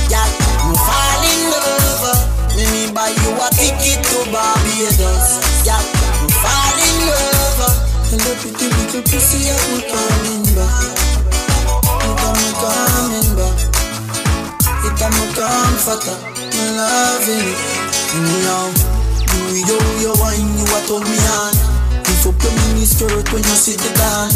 yeah, 0.09 0.25
you 0.65 0.73
fine. 0.73 1.53
lover. 1.53 2.17
Me 2.57 2.65
me 2.73 2.83
buy 2.97 3.13
you 3.13 3.31
a 3.45 3.49
ticket 3.53 4.01
to 4.09 4.19
Barbados. 4.33 5.29
Yeah, 5.69 5.77
I'm 5.77 6.33
falling 6.41 7.01
lover. 7.13 7.73
Hello, 8.09 8.33
pretty 8.41 8.73
little 8.73 9.03
pussy, 9.05 9.53
I'm 9.53 9.85
coming 9.93 10.49
back. 10.57 10.97
It 11.45 12.09
am 12.09 12.17
coming 12.17 12.53
back. 12.65 12.94
Comforter. 15.45 16.17
My 16.57 16.73
loving. 16.73 17.53
Now, 18.49 18.73
do 19.29 19.61
yo 19.61 19.77
yo 20.01 20.17
wine 20.17 20.41
you 20.57 20.65
a 20.73 20.81
told 20.89 21.05
me 21.05 21.21
on. 21.37 21.53
If 22.01 22.25
up 22.25 22.41
your 22.41 22.87
skirt 22.89 23.29
when 23.29 23.45
you 23.45 23.53
sit 23.53 23.77
it 23.77 23.93
down. 23.93 24.33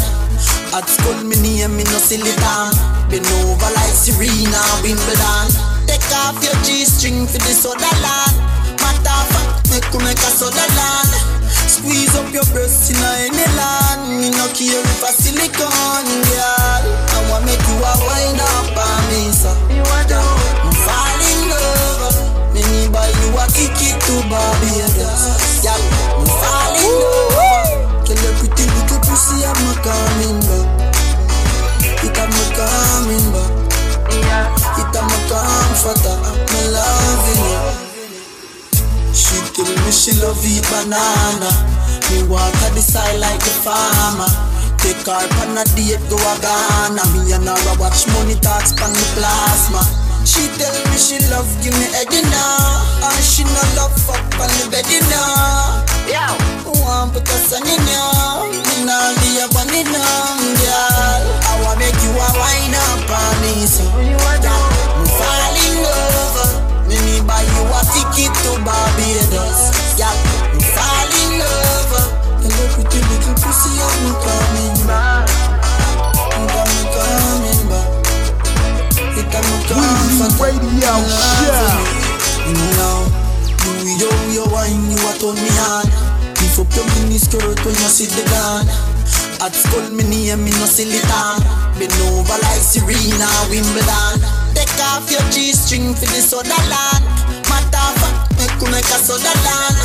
At 0.69 0.85
school 0.85 1.17
me 1.25 1.33
name 1.41 1.73
me 1.73 1.83
no 1.89 1.97
silly 1.97 2.29
down. 2.37 2.77
Been 3.09 3.25
over 3.25 3.71
like 3.73 3.89
Serena 3.89 4.61
Wimbledon. 4.85 5.49
Take 5.89 6.05
off 6.13 6.37
your 6.45 6.53
G-string 6.61 7.25
for 7.25 7.41
the 7.41 7.57
soda 7.57 7.89
land. 8.05 8.37
Matter 8.77 9.09
of 9.09 9.25
fact, 9.33 9.65
make 9.73 9.89
you 9.89 10.05
make 10.05 10.21
a 10.21 10.29
soda 10.29 10.61
land. 10.77 11.09
Squeeze 11.49 12.13
up 12.21 12.29
your 12.29 12.45
breast 12.53 12.93
in 12.93 13.01
any 13.01 13.49
land. 13.57 14.13
Me 14.13 14.29
no 14.29 14.45
care 14.53 14.77
if 14.77 15.01
a 15.01 15.09
silicone 15.09 16.21
girl. 16.29 16.85
I 17.01 17.17
want 17.33 17.49
make 17.49 17.65
you 17.65 17.81
a 17.81 17.93
wine 17.97 18.37
up 18.37 18.77
on 18.77 19.01
me, 19.09 19.33
so. 19.33 19.49
You 19.73 19.81
want 19.89 20.05
to? 20.13 20.38
You 23.29 23.37
a 23.37 23.45
ticket 23.53 23.97
to 24.09 24.15
Barbados. 24.29 25.61
Yeah, 25.61 25.77
I'm 26.17 26.25
falling 26.25 26.97
love. 27.05 28.05
Tell 28.05 28.17
your 28.17 28.33
pretty 28.41 28.65
little 28.65 28.99
pussy 29.05 29.45
I'm 29.45 29.61
a 29.69 29.73
coming 29.85 30.39
back. 30.49 30.67
It 32.01 32.17
I'm 32.17 32.33
a 32.33 32.45
coming 32.57 33.27
back. 33.33 33.53
It 34.81 34.95
I'm 34.97 35.09
a 35.09 35.19
comforter. 35.29 36.17
Me 36.49 36.61
loving 36.73 37.45
it. 37.53 37.65
She 39.13 39.37
tell 39.53 39.69
me 39.69 39.91
she 39.91 40.13
love 40.21 40.41
eat 40.45 40.65
banana. 40.69 41.51
Me 42.09 42.23
water 42.25 42.71
the 42.73 42.81
side 42.81 43.19
like 43.19 43.39
the 43.39 43.53
farmer. 43.61 44.29
Take 44.79 45.05
her 45.05 45.27
on 45.43 45.57
a 45.57 45.63
date 45.77 46.01
go 46.09 46.17
a 46.17 46.33
Ghana. 46.41 47.03
Me 47.13 47.33
and 47.33 47.45
her 47.45 47.53
a 47.53 47.73
watch 47.79 48.07
money 48.07 48.35
talks 48.41 48.73
pan 48.73 48.93
the 48.93 49.05
plasma. 49.13 50.08
She 50.29 50.45
tell 50.61 50.77
me 50.85 50.97
she 51.01 51.17
love 51.33 51.49
give 51.65 51.73
me 51.73 51.89
egg 51.97 52.13
now. 52.29 52.85
And 53.01 53.23
she 53.25 53.41
no 53.49 53.63
love 53.73 53.97
fuck 53.97 54.21
on 54.37 54.45
the 54.61 54.69
bed 54.69 54.85
now. 55.09 55.81
Yeah. 56.05 56.29
One 56.85 57.09
put 57.09 57.25
us 57.33 57.49
on 57.49 57.65
in 57.65 57.81
now. 57.89 58.45
Me 58.45 58.85
nah 58.85 59.09
be 59.25 59.41
a 59.41 59.49
bunny 59.49 59.81
now, 59.89 60.37
girl. 60.61 61.21
I 61.49 61.53
wanna 61.65 61.81
make 61.81 61.97
you 62.05 62.13
a 62.13 62.29
wine 62.37 62.77
up 62.77 63.09
on 63.09 63.33
me, 63.41 63.65
so. 63.65 63.81
I'm 63.89 65.05
falling 65.17 65.81
love. 65.81 66.37
Me 66.85 66.97
me 67.09 67.25
buy 67.25 67.41
you 67.41 67.65
a 67.65 67.81
ticket 67.89 68.29
to 68.45 68.53
Barbados. 68.61 69.73
Yeah, 69.97 70.13
I'm 70.13 70.61
falling 70.61 71.41
love. 71.41 71.93
Hello, 72.45 72.63
pretty 72.77 73.01
little 73.01 73.33
pussy, 73.33 73.73
I'm 73.81 74.13
coming 74.21 74.77
back. 74.85 75.48
Coming 79.29 79.61
Radio 80.41 80.93
Show. 81.05 81.69
Now, 82.49 83.05
you 83.85 83.93
yo 84.01 84.09
yo 84.33 84.43
wine, 84.49 84.89
you 84.89 84.97
a 85.05 85.13
turn 85.21 85.37
me 85.37 85.53
on. 85.69 85.85
Lift 86.41 86.57
up 86.57 86.69
your 86.73 86.85
mini 86.97 87.21
skirt 87.21 87.61
when 87.61 87.77
you 87.77 87.89
sit 87.93 88.09
the 88.17 88.25
gun. 88.25 88.65
At 89.37 89.53
school, 89.53 89.85
me 89.93 90.03
name 90.03 90.43
me 90.43 90.51
no 90.57 90.65
silly 90.65 90.97
town. 91.05 91.45
Been 91.77 91.93
over 92.09 92.41
like 92.41 92.57
Serena 92.57 93.29
Wimbledon. 93.53 94.17
Take 94.57 94.73
off 94.89 95.05
your 95.11 95.21
G-string 95.29 95.93
for 95.93 96.09
the 96.09 96.25
soda 96.25 96.57
land. 96.65 97.05
Matter 97.45 97.85
of 97.85 97.95
fact, 98.01 98.33
make 98.41 98.57
you 98.57 98.67
make 98.73 98.89
a 98.89 98.97
soda 98.97 99.29
land. 99.45 99.77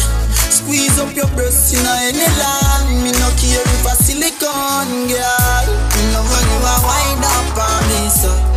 Squeeze 0.48 0.98
up 0.98 1.14
your 1.14 1.28
breast 1.36 1.76
in 1.76 1.84
any 1.84 2.24
land. 2.40 3.04
Me 3.04 3.12
no 3.12 3.28
care 3.36 3.60
if 3.60 3.84
a 3.84 3.92
silicone 3.92 5.04
girl. 5.12 5.64
Me 5.68 6.02
love 6.16 6.32
when 6.32 6.44
you 6.48 6.64
a 6.64 6.74
wind 6.80 7.24
up 7.28 7.60
on 7.60 7.82
me, 7.92 8.08
so. 8.08 8.53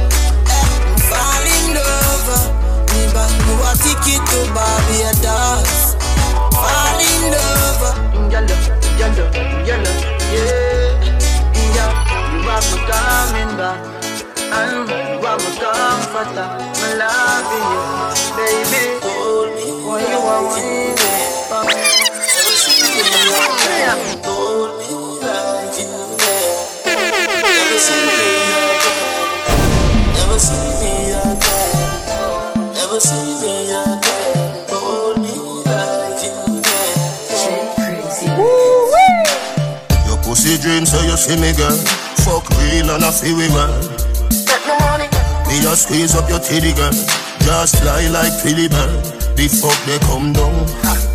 Me 3.45 3.53
you 3.53 3.55
a 3.63 3.71
ticket 3.83 4.21
to 4.29 4.39
Barbados. 4.55 5.95
Falling 6.53 7.25
love. 7.33 7.83
Yellow, 8.31 8.59
yellow, 8.99 9.27
yellow, 9.65 9.95
yeah. 10.33 10.95
Yeah, 11.75 11.95
you 12.33 12.49
are 12.49 12.61
my 12.61 12.79
coming 12.89 13.53
back. 13.57 13.79
And 14.51 14.89
you 14.89 15.25
are 15.25 15.37
my 15.37 15.51
comforter. 15.61 16.47
My 16.81 16.89
loving 17.01 17.67
you, 17.71 17.83
baby. 18.35 18.81
Hold 19.03 19.49
me. 19.55 19.65
Why 19.85 19.99
you 20.01 20.17
are 20.17 20.43
whining? 20.45 20.96
Dream 40.67 40.85
so 40.85 40.99
you 41.03 41.15
see 41.15 41.39
me 41.39 41.53
girl. 41.55 41.77
Fuck 42.27 42.43
real 42.59 42.91
and 42.91 43.03
I 43.03 43.11
feel 43.11 43.37
we 43.37 43.47
man. 43.55 43.71
Me 45.47 45.61
just 45.63 45.83
squeeze 45.83 46.15
up 46.15 46.29
your 46.29 46.39
titty 46.39 46.73
girl. 46.73 46.91
Just 47.47 47.77
fly 47.77 48.07
like 48.09 48.33
Philly 48.43 48.67
bird 48.67 48.91
The 49.37 49.47
fuck 49.47 49.77
they 49.85 49.99
come 49.99 50.33
down 50.33 51.06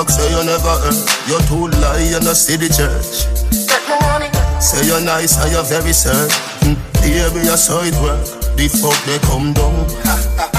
Dog 0.00 0.08
say 0.08 0.30
you 0.30 0.42
never 0.44 0.80
earn 0.88 0.96
You 1.28 1.38
too 1.44 1.68
lie 1.78 2.16
and 2.16 2.26
I 2.26 2.32
see 2.32 2.56
the 2.56 2.72
church. 2.72 3.28
Say 4.58 4.86
you're 4.86 5.04
nice 5.04 5.36
and 5.36 5.52
you're 5.52 5.62
very 5.62 5.92
certain. 5.92 6.74
Baby, 7.02 7.46
I 7.50 7.56
saw 7.56 7.82
it 7.82 7.94
work 8.00 8.24
The 8.56 8.68
fuck 8.68 8.96
they 9.04 9.18
come 9.28 9.52
down 9.52 10.49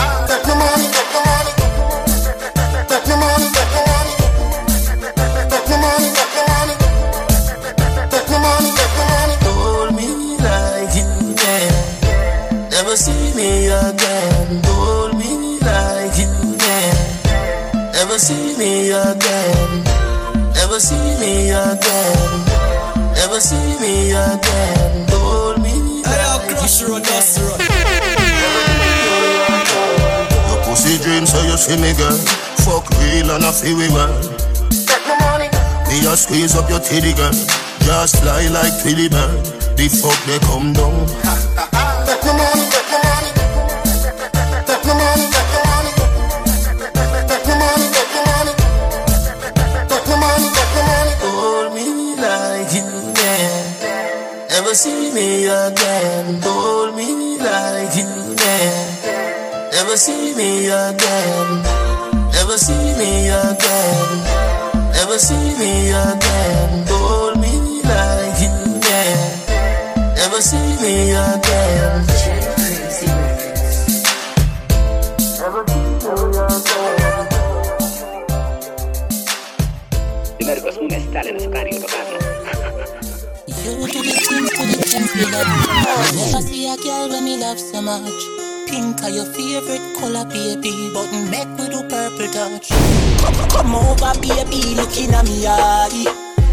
dream 31.67 31.77
so 31.77 31.77
you 31.77 31.77
see 31.77 31.81
me 31.81 31.93
girl. 31.97 32.17
Fuck 32.61 32.89
real 32.89 33.31
and 33.31 33.43
I 33.43 33.51
feel 33.51 33.77
we 33.77 33.89
man 33.89 34.09
Me 35.89 36.01
just 36.01 36.23
squeeze 36.23 36.55
up 36.55 36.69
your 36.69 36.79
titty 36.79 37.13
girl. 37.13 37.31
Just 37.81 38.21
fly 38.21 38.47
like 38.49 38.73
Philly 38.81 39.09
bird. 39.09 39.45
The 39.77 39.89
fuck 39.89 40.17
they 40.25 40.39
come 40.45 40.73
down. 40.73 41.07
Hold 51.23 51.73
me 51.75 52.15
like 52.15 52.73
you 52.73 53.13
yeah. 53.17 54.47
Never 54.49 54.73
see 54.75 55.11
me 55.13 55.45
again. 55.45 56.41
Hold 56.41 56.95
me 56.95 57.37
like 57.37 57.95
you 57.95 58.05
yeah. 58.05 58.30
Never 59.81 59.97
see 59.97 60.35
me 60.35 60.67
again. 60.67 61.63
Never 62.33 62.55
see 62.55 62.93
me 62.99 63.29
again. 63.29 64.23
Never 64.93 65.17
see 65.17 65.57
me 65.57 65.89
again. 65.89 66.85
Hold 66.87 67.39
me 67.41 67.81
like 67.81 68.39
you 68.45 68.79
can. 68.79 70.13
Never 70.13 70.39
see 70.39 70.77
me 70.83 71.13
again. 71.17 72.05
Primer 80.37 80.61
Cosmuna 80.61 80.97
está 80.97 81.21
en 81.21 81.37
escenario 81.37 81.81
tocando. 81.81 82.19
You 83.47 83.87
do 83.87 84.03
the 84.03 84.13
things, 84.13 84.49
do 84.51 84.63
the 84.67 84.83
things 84.83 85.11
we 85.15 85.25
love. 85.31 85.49
Never 86.13 86.41
see 86.43 86.67
a 86.67 86.77
girl 86.77 87.09
when 87.09 87.23
we 87.25 87.37
love 87.37 87.59
so 87.59 87.81
much. 87.81 88.40
Pink 88.71 89.03
are 89.03 89.09
your 89.09 89.25
favorite 89.25 89.83
color, 89.99 90.23
baby, 90.31 90.89
but 90.93 91.11
make 91.29 91.51
we 91.59 91.67
do 91.67 91.83
purple 91.91 92.27
touch. 92.31 92.69
Come, 93.19 93.49
come 93.49 93.75
over, 93.75 94.13
baby, 94.21 94.75
looking 94.75 95.11
at 95.13 95.25
me 95.25 95.45
eye. 95.45 96.07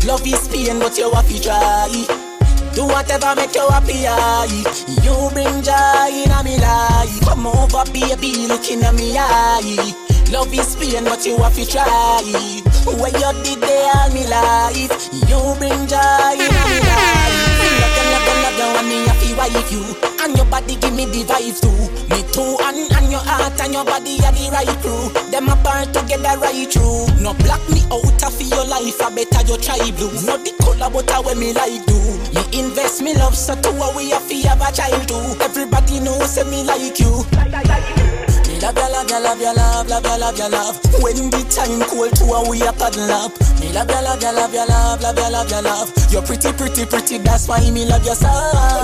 Love 0.05 0.27
is 0.27 0.49
pain, 0.49 0.81
but 0.81 0.99
you 0.99 1.09
happy 1.13 1.39
dry. 1.39 1.87
Do 2.75 2.87
whatever 2.87 3.37
make 3.37 3.55
you 3.55 3.69
happy, 3.71 4.07
aye. 4.09 4.51
You 5.05 5.31
bring 5.33 5.63
joy 5.63 6.11
in 6.11 6.35
me 6.45 6.59
life. 6.59 7.21
Come 7.23 7.47
over, 7.47 7.85
baby, 7.93 8.49
looking 8.49 8.83
at 8.83 8.95
me 8.95 9.15
eye. 9.17 9.95
Love 10.33 10.53
is 10.53 10.75
pain, 10.75 11.05
but 11.05 11.25
you 11.25 11.37
have 11.39 11.55
to 11.55 11.65
try. 11.65 12.21
Where 12.85 13.15
you 13.15 13.43
did 13.45 13.61
they 13.61 13.91
all 13.95 14.11
me 14.11 14.27
life. 14.27 14.91
You 15.31 15.55
bring 15.59 15.87
joy 15.87 16.33
in 16.35 16.51
me 16.51 16.81
life. 16.83 17.38
You, 18.59 18.67
and 18.75 18.89
me 18.91 19.07
happy 19.07 19.31
wife 19.39 19.71
you. 19.71 19.87
And 20.19 20.35
your 20.35 20.47
body 20.47 20.75
give 20.75 20.91
me 20.93 21.07
the 21.07 21.23
vibes 21.23 21.63
too. 21.63 21.71
Me 22.11 22.27
too, 22.35 22.59
and, 22.67 22.91
and 22.91 23.07
your 23.07 23.23
heart 23.23 23.55
and 23.63 23.73
your 23.73 23.85
body 23.85 24.19
are 24.27 24.35
the 24.35 24.51
right 24.51 24.67
crew. 24.83 25.15
Them 25.31 25.49
apart 25.49 25.95
together 25.95 26.35
right 26.43 26.67
through. 26.67 27.07
No 27.23 27.35
block 27.39 27.63
me 27.71 27.87
out 27.95 28.23
of 28.27 28.35
your 28.43 28.67
life, 28.67 28.99
I 28.99 29.15
better 29.15 29.47
you 29.47 29.57
try 29.63 29.79
blue. 29.95 30.11
No 30.27 30.35
the 30.43 30.51
color, 30.59 30.91
but 30.91 31.07
I 31.07 31.21
when 31.21 31.39
me 31.39 31.53
like 31.53 31.87
do. 31.87 31.99
Me 32.35 32.43
invest 32.59 33.01
me 33.01 33.15
love, 33.15 33.37
so 33.37 33.55
to 33.55 33.71
a 33.71 33.97
we 33.97 34.11
have 34.11 34.27
to 34.29 34.35
have 34.51 34.61
a 34.61 34.75
child 34.75 35.07
too. 35.07 35.23
Everybody 35.39 36.01
knows 36.01 36.35
say 36.35 36.43
me 36.43 36.65
like 36.65 36.99
you. 36.99 37.23
Love 38.61 38.75
ya, 38.77 38.89
love 38.89 39.09
ya, 39.09 39.19
love 39.21 39.41
ya, 39.41 39.53
love, 39.53 39.89
love 39.89 40.05
ya, 40.05 40.17
love 40.19 40.39
ya, 40.39 40.49
love. 40.49 40.77
When 41.01 41.31
the 41.31 41.41
time 41.47 41.79
cold 41.87 42.11
to 42.19 42.25
a 42.27 42.43
we 42.51 42.61
a 42.67 42.73
paddle 42.75 43.07
up. 43.15 43.33
Me 43.63 43.71
love 43.73 43.89
ya, 43.89 44.01
love 44.03 44.21
ya, 44.21 44.31
love 44.35 44.53
ya, 44.53 44.65
love, 44.67 45.01
love 45.01 45.17
ya, 45.17 45.29
love 45.31 45.51
ya, 45.51 45.61
love. 45.61 45.89
You're 46.11 46.23
pretty, 46.23 46.53
pretty, 46.53 46.85
pretty, 46.85 47.19
that's 47.19 47.47
why 47.47 47.63
me 47.71 47.87
love 47.87 48.05
you 48.05 48.15
so. 48.19 48.27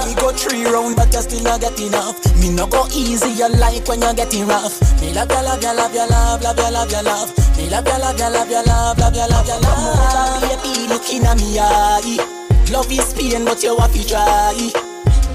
We 0.07 0.14
go 0.14 0.31
three 0.31 0.64
round, 0.64 0.95
but 0.95 1.12
you 1.12 1.20
still 1.22 1.43
not 1.43 1.61
get 1.61 1.79
enough. 1.81 2.22
Me 2.39 2.55
no 2.55 2.66
go 2.66 2.87
easy, 2.95 3.31
you 3.35 3.49
like 3.59 3.87
when 3.89 4.01
you're 4.01 4.14
getting 4.14 4.47
rough. 4.47 4.79
Me 5.03 5.12
love 5.12 5.31
ya, 5.31 5.41
love 5.43 5.62
ya, 5.62 5.72
love 5.72 5.95
ya, 5.95 6.07
love, 6.07 6.43
love 6.43 6.59
ya, 6.59 6.68
love 6.70 6.93
ya, 6.93 7.01
love. 7.03 7.31
Me 7.59 7.68
love 7.68 7.87
ya, 7.87 7.99
love 7.99 8.18
ya, 8.18 8.29
love 8.31 8.51
ya, 8.51 8.62
love, 8.62 8.99
love 8.99 9.16
ya, 9.16 9.27
love 9.27 9.49
ya, 9.49 9.59
love. 9.59 10.41
Baby, 10.62 10.87
looking 10.87 11.27
at 11.27 11.37
me 11.37 11.59
eye. 11.59 12.22
Love 12.70 12.91
is 12.91 13.12
pain, 13.12 13.45
but 13.45 13.62
you 13.62 13.77
have 13.77 13.93
to 13.93 14.07
try. 14.07 14.93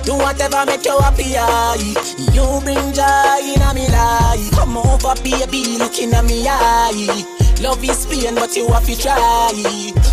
Do 0.10 0.16
whatever 0.16 0.66
make 0.66 0.84
you 0.86 0.98
happy, 0.98 1.38
aye. 1.38 1.94
You 2.34 2.42
bring 2.66 2.94
joy 2.98 3.46
in 3.46 3.62
a 3.62 3.70
me 3.78 3.86
life. 3.94 4.50
Come 4.58 4.78
over, 4.78 5.14
baby, 5.22 5.78
looking 5.78 6.14
at 6.14 6.26
me 6.26 6.48
eye. 6.50 7.22
Love 7.62 7.84
is 7.84 8.08
pain, 8.08 8.34
but 8.34 8.58
you 8.58 8.68
have 8.70 8.88
to 8.88 8.98
try. 8.98 9.54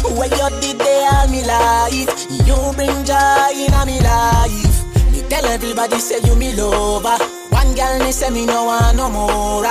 Where 0.05 0.29
you 0.29 0.61
did 0.61 0.79
they 0.79 1.09
all 1.11 1.29
me 1.29 1.43
life. 1.49 2.13
You 2.45 2.77
bring 2.77 3.07
joy 3.09 3.57
in 3.57 3.73
a 3.73 3.87
me 3.89 3.97
life. 4.05 4.85
Me 5.13 5.23
tell 5.31 5.47
everybody 5.47 5.99
say 5.99 6.21
you 6.29 6.37
me 6.37 6.53
lover. 6.53 7.17
One 7.49 7.75
girl 7.75 7.99
me 8.05 8.13
say 8.13 8.29
me 8.29 8.45
no 8.45 8.67
want 8.67 8.99
no 8.99 9.09
more. 9.09 9.65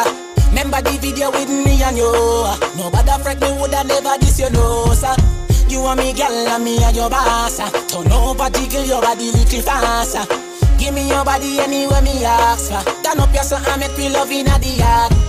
Remember 0.50 0.82
the 0.82 0.98
video 1.00 1.30
with 1.30 1.50
me 1.50 1.84
and 1.84 1.98
you. 1.98 2.12
Nobody 2.78 3.12
fret 3.22 3.40
me 3.40 3.52
woulda 3.60 3.84
never 3.84 4.18
this 4.18 4.40
you 4.40 4.50
know, 4.50 4.92
sir. 4.96 5.35
You 5.76 5.86
and 5.88 6.00
me 6.00 6.14
girl 6.14 6.32
and 6.32 6.64
me 6.64 6.82
and 6.82 6.96
your 6.96 7.10
boss. 7.10 7.58
Turn 7.92 8.10
over 8.10 8.50
jiggle 8.50 8.86
your 8.86 9.02
body 9.02 9.30
little 9.34 9.62
faster. 9.62 10.24
Give 10.78 10.94
me 10.94 11.10
your 11.10 11.26
body 11.26 11.60
anywhere 11.60 12.02
me 12.02 12.24
ask 12.24 12.72
for. 12.72 13.04
Turn 13.04 13.20
up 13.20 13.34
your 13.34 13.44
son 13.44 13.62
and 13.68 13.82
make 13.82 13.98
me 13.98 14.08
love 14.08 14.32
in 14.32 14.46
the 14.46 14.76
yard 14.80 15.25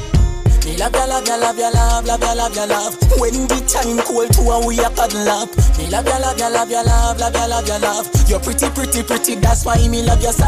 Me 0.77 0.83
love 0.83 0.93
ya, 0.93 1.07
love 1.07 1.27
ya, 1.27 1.37
love 1.39 1.59
ya, 1.59 1.71
love, 1.71 2.05
love 2.05 2.21
ya, 2.21 2.35
love 2.35 2.55
ya, 2.55 2.65
love 2.69 2.93
When 3.17 3.49
the 3.49 3.65
time 3.65 3.97
cold 4.05 4.29
to 4.37 4.45
a 4.45 4.61
we 4.61 4.77
a 4.77 4.93
paddle 4.93 5.25
up 5.25 5.49
Me 5.81 5.89
love 5.89 6.05
ya, 6.05 6.21
love 6.21 6.37
ya, 6.37 6.53
love 6.53 6.69
ya, 6.69 6.85
love, 6.85 7.17
love 7.17 7.33
ya, 7.33 7.47
love 7.49 7.65
ya, 7.65 7.81
love 7.81 8.05
You're 8.29 8.45
pretty, 8.45 8.69
pretty, 8.77 9.01
pretty, 9.01 9.41
that's 9.41 9.65
why 9.65 9.81
me 9.89 10.05
love 10.05 10.21
you 10.21 10.37
so 10.37 10.45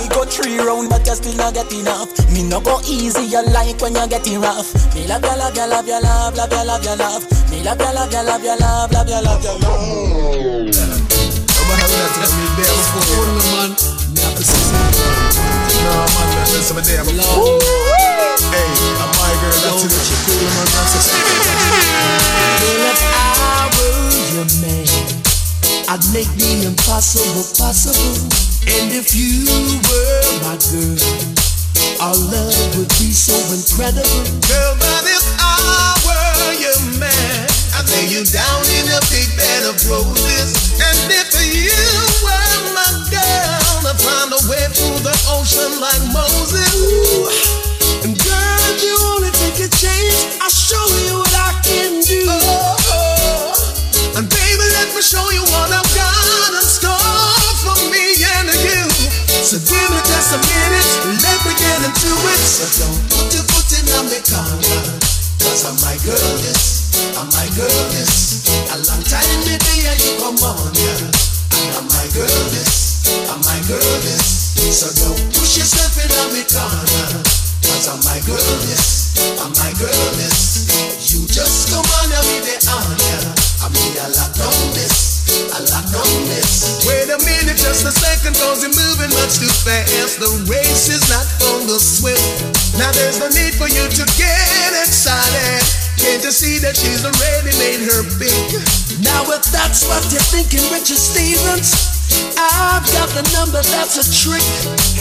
We 0.00 0.08
go 0.08 0.24
three 0.24 0.56
round 0.56 0.88
but 0.88 1.04
you 1.04 1.12
still 1.12 1.36
not 1.36 1.52
get 1.52 1.68
enough 1.68 2.08
Me 2.32 2.48
no 2.48 2.64
go 2.64 2.80
easy, 2.88 3.28
you 3.28 3.44
like 3.52 3.76
when 3.84 3.92
you're 3.92 4.08
getting 4.08 4.40
rough 4.40 4.72
Me 4.96 5.04
love 5.04 5.20
ya, 5.20 5.36
love 5.36 5.52
ya, 5.52 5.66
love 5.68 5.84
ya, 5.84 6.00
love, 6.00 6.32
love 6.32 6.48
ya, 6.48 6.64
love 6.64 6.84
ya, 6.88 6.94
love 6.96 7.28
Me 7.52 7.60
love 7.60 7.76
ya, 7.76 7.92
love 7.92 8.08
ya, 8.08 8.22
love 8.24 8.40
ya, 8.40 8.56
love, 8.56 8.88
love 8.88 9.04
ya, 9.12 9.20
love 9.20 9.44
ya, 9.44 9.52
love 9.52 10.64
Nobody 10.64 11.84
have 11.84 11.92
that 11.92 12.24
to 12.24 12.32
me 12.40 12.48
there 12.56 12.72
before. 12.72 13.20
Only 13.20 13.44
man, 13.52 13.70
me 14.16 14.20
have 14.24 14.32
to 14.32 14.44
say 14.48 14.87
something. 15.88 16.04
No 16.04 16.04
man, 16.12 16.28
me 16.28 16.36
have 16.36 16.48
to 16.48 16.62
say 16.62 16.74
me 16.74 16.82
there. 16.82 17.04
Hey, 18.52 18.70
I'm 19.00 19.10
my 19.16 19.32
girl, 19.40 19.58
that's 19.64 19.84
it. 19.84 19.92
Cool 20.24 20.44
man, 20.54 20.68
that's 20.72 20.94
it. 20.94 21.16
Well, 22.60 22.84
if 22.92 23.00
I 23.02 23.70
were 23.76 24.12
your 24.34 24.48
man, 24.60 24.88
I'd 25.88 26.04
make 26.12 26.30
the 26.36 26.66
impossible 26.66 27.44
possible. 27.56 28.28
And 28.68 28.92
if 28.92 29.14
you 29.16 29.48
were 29.88 30.22
my 30.44 30.56
girl, 30.60 31.00
our 32.00 32.16
love 32.16 32.76
would 32.76 32.92
be 33.00 33.10
so 33.12 33.34
incredible. 33.54 34.24
Girl, 34.44 34.74
but 34.76 35.04
if 35.08 35.24
I 35.40 35.96
were 36.04 36.52
your 36.60 36.80
man, 37.00 37.48
I'd 37.74 37.88
lay 37.88 38.06
you 38.12 38.24
down 38.28 38.62
in 38.76 38.92
a 38.92 39.00
big 39.08 39.28
bed 39.36 39.64
of 39.64 39.76
roses. 39.88 40.76
And 40.78 41.10
if 41.10 41.32
you 41.32 41.72
were 42.22 42.74
my 42.76 43.08
girl, 43.10 43.17
the 45.48 45.80
like 45.80 46.04
Moses. 46.12 46.76
And 48.04 48.12
girl, 48.20 48.60
if 48.68 48.84
you 48.84 48.92
wanna 49.08 49.32
take 49.32 49.64
a 49.64 49.68
chance, 49.72 50.36
I'll 50.44 50.52
show 50.52 50.84
you 51.08 51.24
what 51.24 51.32
I 51.32 51.56
can 51.64 52.04
do. 52.04 52.28
And 54.12 54.28
baby, 54.28 54.66
let 54.76 54.92
me 54.92 55.00
show 55.00 55.24
you 55.32 55.40
what 55.48 55.72
I've 55.72 55.88
got 55.96 56.52
in 56.52 56.60
store 56.60 57.00
for 57.64 57.78
me 57.88 58.12
and 58.20 58.52
you. 58.60 58.84
So 59.40 59.56
give 59.64 59.88
me 59.88 60.00
just 60.04 60.36
a 60.36 60.40
minute, 60.44 60.88
let 61.24 61.40
me 61.48 61.52
get 61.56 61.80
into 61.80 62.12
it. 62.12 62.40
So 62.44 62.64
don't 62.84 63.00
put 63.08 63.32
your 63.32 63.44
foot 63.48 63.72
in 63.72 63.88
on 63.96 64.04
me. 64.12 64.20
Cause 64.20 65.64
I'm 65.64 65.80
my 65.80 65.96
girl, 66.04 66.32
yes. 66.44 66.92
I'm 67.16 67.24
my 67.32 67.48
girl, 67.56 67.80
yes. 67.96 68.44
A 68.68 68.76
long 68.84 69.02
time 69.08 69.40
maybe 69.48 69.88
and 69.88 69.96
you 69.96 70.12
come 70.20 70.36
on, 70.44 70.74
yeah. 70.76 71.08
I'm 71.72 71.88
my 71.88 72.04
girl, 72.12 72.42
yes. 72.52 73.08
I'm 73.32 73.40
my 73.40 73.56
girl, 73.64 73.96
yes. 74.04 74.47
So 74.58 74.90
don't 74.90 75.22
push 75.30 75.54
yourself 75.54 75.94
in 76.02 76.10
on 76.18 76.34
me 76.34 76.42
corner. 76.42 77.22
Cause 77.62 77.86
I'm 77.86 78.02
my 78.02 78.18
girl, 78.26 78.58
yes. 78.66 79.14
I'm 79.38 79.54
my 79.54 79.70
girl, 79.78 80.04
yes. 80.18 80.66
You 81.14 81.22
just 81.30 81.70
come 81.70 81.86
on 81.86 82.10
and 82.10 82.26
be 82.26 82.42
the 82.42 82.58
honor. 82.66 83.22
I 83.62 83.70
mean, 83.70 83.94
I 84.02 84.10
lock 84.18 84.34
down 84.34 84.58
this. 84.74 85.30
I 85.54 85.62
lock 85.62 85.86
down 85.94 86.10
this. 86.26 86.82
Wait 86.90 87.06
a 87.06 87.22
minute, 87.22 87.54
just 87.54 87.86
a 87.86 87.94
second, 87.94 88.34
cause 88.34 88.66
you're 88.66 88.74
moving 88.74 89.14
much 89.14 89.38
too 89.38 89.52
fast. 89.62 90.18
The 90.18 90.30
race 90.50 90.90
is 90.90 91.06
not 91.06 91.26
for 91.38 91.62
the 91.70 91.78
swift. 91.78 92.42
Now 92.74 92.90
there's 92.98 93.22
no 93.22 93.30
need 93.30 93.54
for 93.54 93.70
you 93.70 93.86
to 93.86 94.04
get 94.18 94.70
excited. 94.74 95.62
Can't 96.02 96.22
you 96.22 96.34
see 96.34 96.58
that 96.66 96.74
she's 96.74 97.06
already 97.06 97.54
made 97.62 97.86
her 97.86 98.02
big? 98.18 98.58
Now 99.06 99.22
if 99.30 99.46
that's 99.54 99.86
what 99.86 100.02
you're 100.10 100.24
thinking, 100.34 100.66
Richard 100.74 100.98
Stevens, 100.98 101.97
I've 102.38 102.86
got 102.94 103.10
the 103.10 103.24
number 103.34 103.60
that's 103.62 103.98
a 103.98 104.04
trick. 104.06 104.44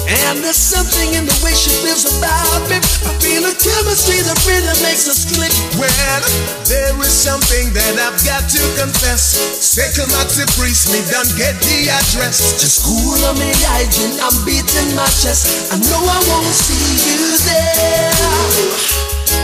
And 0.07 0.39
there's 0.39 0.57
something 0.57 1.13
in 1.13 1.27
the 1.27 1.37
way 1.43 1.51
she 1.51 1.69
feels 1.83 2.07
about 2.07 2.63
me. 2.71 2.79
I 3.03 3.11
feel 3.19 3.43
a 3.43 3.51
chemistry 3.51 4.23
that 4.23 4.39
really 4.47 4.71
makes 4.79 5.05
us 5.05 5.27
click. 5.27 5.51
Well, 5.75 6.23
there 6.63 6.95
is 7.03 7.11
something 7.11 7.75
that 7.75 7.93
I've 7.99 8.15
got 8.23 8.47
to 8.47 8.61
confess. 8.79 9.35
Second 9.59 10.07
Maxi 10.15 10.47
Priest, 10.55 10.89
me 10.95 11.03
don't 11.11 11.29
get 11.35 11.59
the 11.59 11.91
address. 11.91 12.55
Just 12.55 12.87
cool 12.87 13.19
on 13.27 13.35
me, 13.35 13.51
hygiene, 13.67 14.15
I'm 14.23 14.35
beating 14.47 14.95
my 14.95 15.07
chest. 15.19 15.71
I 15.71 15.77
know 15.77 16.01
I 16.01 16.19
won't 16.23 16.55
see 16.55 16.87
you 17.03 17.35
there. 17.43 18.87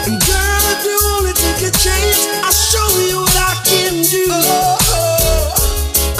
And 0.07 0.16
girl, 0.20 0.64
if 0.74 0.82
you 0.88 0.97
only 1.20 1.34
take 1.36 1.59
a 1.68 1.72
chance, 1.76 2.28
I'll 2.39 2.55
show 2.55 2.89
you 3.03 3.20
what 3.20 3.36
I 3.36 3.55
can 3.68 4.01
do. 4.03 4.82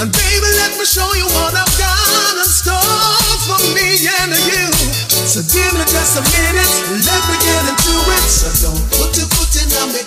And 0.04 0.12
baby, 0.12 0.52
let 0.60 0.76
me 0.76 0.84
show 0.84 1.08
you 1.16 1.24
what 1.32 1.56
I've 1.56 1.64
got 1.80 2.36
in 2.36 2.44
store 2.44 2.76
for 3.48 3.56
me 3.72 4.04
and 4.20 4.36
you. 4.36 4.68
So 5.08 5.40
give 5.48 5.72
me 5.80 5.84
just 5.88 6.20
a 6.20 6.22
minute, 6.28 6.68
let 7.08 7.22
me 7.24 7.36
get 7.40 7.72
into 7.72 7.96
it. 8.12 8.28
So 8.28 8.52
don't 8.68 8.84
put 8.92 9.16
your 9.16 9.24
foot 9.32 9.48
in 9.64 9.72
I'm 9.72 9.88
my 9.96 10.04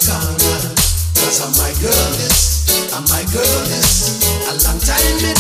girl. 1.82 2.14
I'm 2.94 3.10
my 3.10 3.26
girl. 3.34 3.58
A 4.46 4.54
long 4.70 4.78
time 4.86 5.18
you 5.18 5.34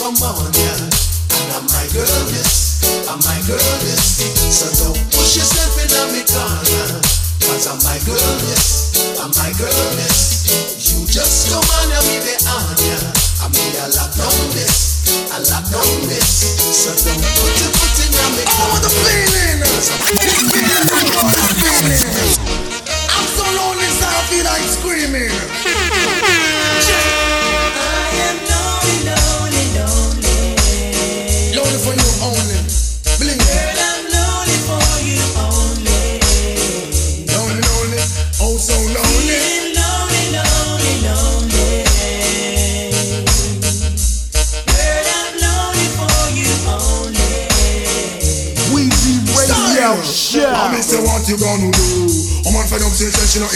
come 0.00 0.16
on. 0.24 0.48
And 0.48 0.88
I'm. 1.52 1.68
I'm. 1.68 3.20
So 4.48 4.64
don't 4.80 4.96
push 5.12 5.36
yourself 5.36 5.76
in 5.76 5.92
I'm. 5.92 6.16
I'm. 7.68 7.84
You 10.88 11.04
just 11.04 11.52
come 11.52 11.68
on 11.68 11.92
and 11.92 12.04
be 12.08 12.16
the 12.24 12.40
honor. 12.48 13.19
I 13.40 13.48
mean, 13.48 13.72
I 13.72 13.88
lock 13.96 14.12
down 14.20 14.52
this. 14.52 15.08
I 15.32 15.40
lock 15.48 15.64
down 15.72 16.08
this. 16.12 16.28
So 16.76 16.92
don't 16.92 17.24
put 17.40 17.56
your 17.56 17.72
foot 17.72 17.96
in 18.04 18.12
on 18.20 18.36
corner. 18.36 18.52
Oh, 18.52 18.76
the 18.84 18.92
feeling! 19.00 19.64
I'm 23.08 23.26
so 23.32 23.44
lonely, 23.56 23.88
so 23.96 24.04
I 24.04 24.20
feel 24.28 24.44
like 24.44 24.60
screaming. 24.68 25.59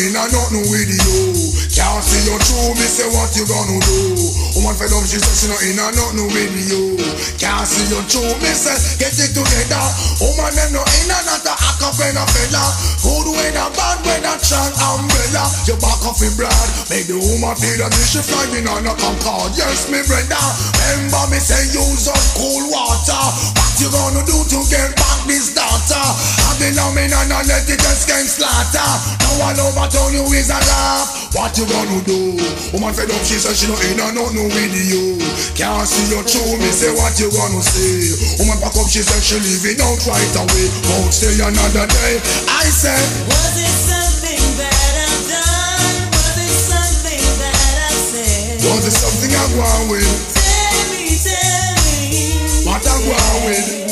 In 0.00 0.10
a 0.10 0.24
nothing 0.26 0.66
with 0.66 0.90
you. 0.90 1.22
Can't 1.70 2.02
see 2.02 2.26
your 2.26 2.38
true, 2.42 2.74
me 2.74 2.86
say, 2.86 3.06
what 3.14 3.30
you 3.38 3.46
gonna 3.46 3.78
do? 3.78 4.14
Woman 4.58 4.74
fed 4.74 4.90
up, 4.90 5.06
she 5.06 5.22
say, 5.22 5.34
she 5.38 5.46
not 5.46 5.62
in 5.62 5.78
a 5.78 5.86
nothing 5.94 6.26
with 6.34 6.54
you. 6.66 6.98
Can't 7.38 7.62
see 7.62 7.86
your 7.90 8.02
true, 8.10 8.26
me 8.42 8.50
say, 8.50 8.74
get 8.98 9.14
it 9.14 9.30
together. 9.30 9.84
Woman 10.18 10.50
them 10.58 10.74
no 10.74 10.82
in 10.82 11.10
a 11.10 11.18
not 11.22 11.46
a 11.46 11.54
acapella 11.54 12.26
fella. 12.26 12.64
Good 13.06 13.28
weather, 13.38 13.70
bad 13.78 13.98
weather, 14.02 14.34
strong 14.42 14.74
umbrella. 14.82 15.44
You 15.70 15.78
back 15.78 16.02
off 16.02 16.18
in 16.22 16.34
blood, 16.34 16.68
make 16.90 17.06
the 17.06 17.18
woman 17.18 17.54
feel 17.54 17.78
that 17.78 17.94
she 17.94 18.18
flying 18.18 18.66
on 18.66 18.86
a 18.90 18.94
Concorde. 18.98 19.54
Yes, 19.54 19.86
me 19.90 20.02
brother. 20.02 20.42
Remember 20.90 21.22
me 21.30 21.38
say 21.38 21.70
use 21.70 22.10
up 22.10 22.18
cool 22.34 22.66
water. 22.66 23.24
What 23.54 23.74
you 23.78 23.90
gonna 23.94 24.26
do 24.26 24.38
to 24.42 24.58
get 24.70 24.90
back 24.98 25.18
this 25.30 25.53
daughter? 25.88 26.08
Have 26.44 26.58
the 26.58 26.72
loving 26.76 27.12
and 27.12 27.30
let 27.48 27.68
it 27.68 27.80
just 27.80 28.08
get 28.08 28.24
slaughter. 28.24 28.88
Now 29.20 29.44
all 29.44 29.60
over 29.68 29.86
town 29.90 30.12
you 30.12 30.24
is 30.32 30.48
a 30.48 30.58
laugh. 30.58 31.34
What 31.34 31.56
you 31.58 31.66
gonna 31.66 32.00
do? 32.06 32.38
Woman 32.72 32.94
fed 32.94 33.10
up, 33.10 33.22
she 33.26 33.36
said 33.36 33.56
she 33.56 33.66
no 33.68 33.76
in 33.90 34.00
a 34.00 34.06
no 34.14 34.24
no 34.32 34.44
you. 34.48 35.18
Can't 35.58 35.86
see 35.86 36.14
your 36.14 36.24
true, 36.24 36.56
me 36.58 36.70
say 36.70 36.92
what 36.94 37.12
you 37.18 37.28
gonna 37.32 37.60
say. 37.60 38.40
Woman 38.40 38.58
pack 38.62 38.76
up, 38.76 38.88
she 38.88 39.02
said 39.02 39.20
she 39.20 39.36
leaving 39.42 39.80
out 39.82 40.00
right 40.06 40.34
away. 40.40 40.66
Won't 40.88 41.12
stay 41.12 41.34
another 41.42 41.86
day. 41.90 42.14
I 42.48 42.66
said, 42.70 43.04
Was 43.28 43.54
it 43.58 43.74
something 43.84 44.44
that 44.62 44.94
I've 45.04 45.24
done? 45.28 45.96
Was 46.14 46.36
it 46.38 46.54
something 46.70 47.24
that 47.42 47.76
I 47.82 47.92
said? 47.92 48.62
was 48.62 48.84
it 48.86 48.96
something 48.96 49.32
I 49.34 49.44
want 49.58 49.84
with? 49.90 50.14
Tell 50.32 50.80
me, 50.94 51.02
tell 51.18 51.74
me. 51.82 52.66
What 52.66 52.82
I 52.86 52.96
want 53.10 53.38
with? 53.50 53.83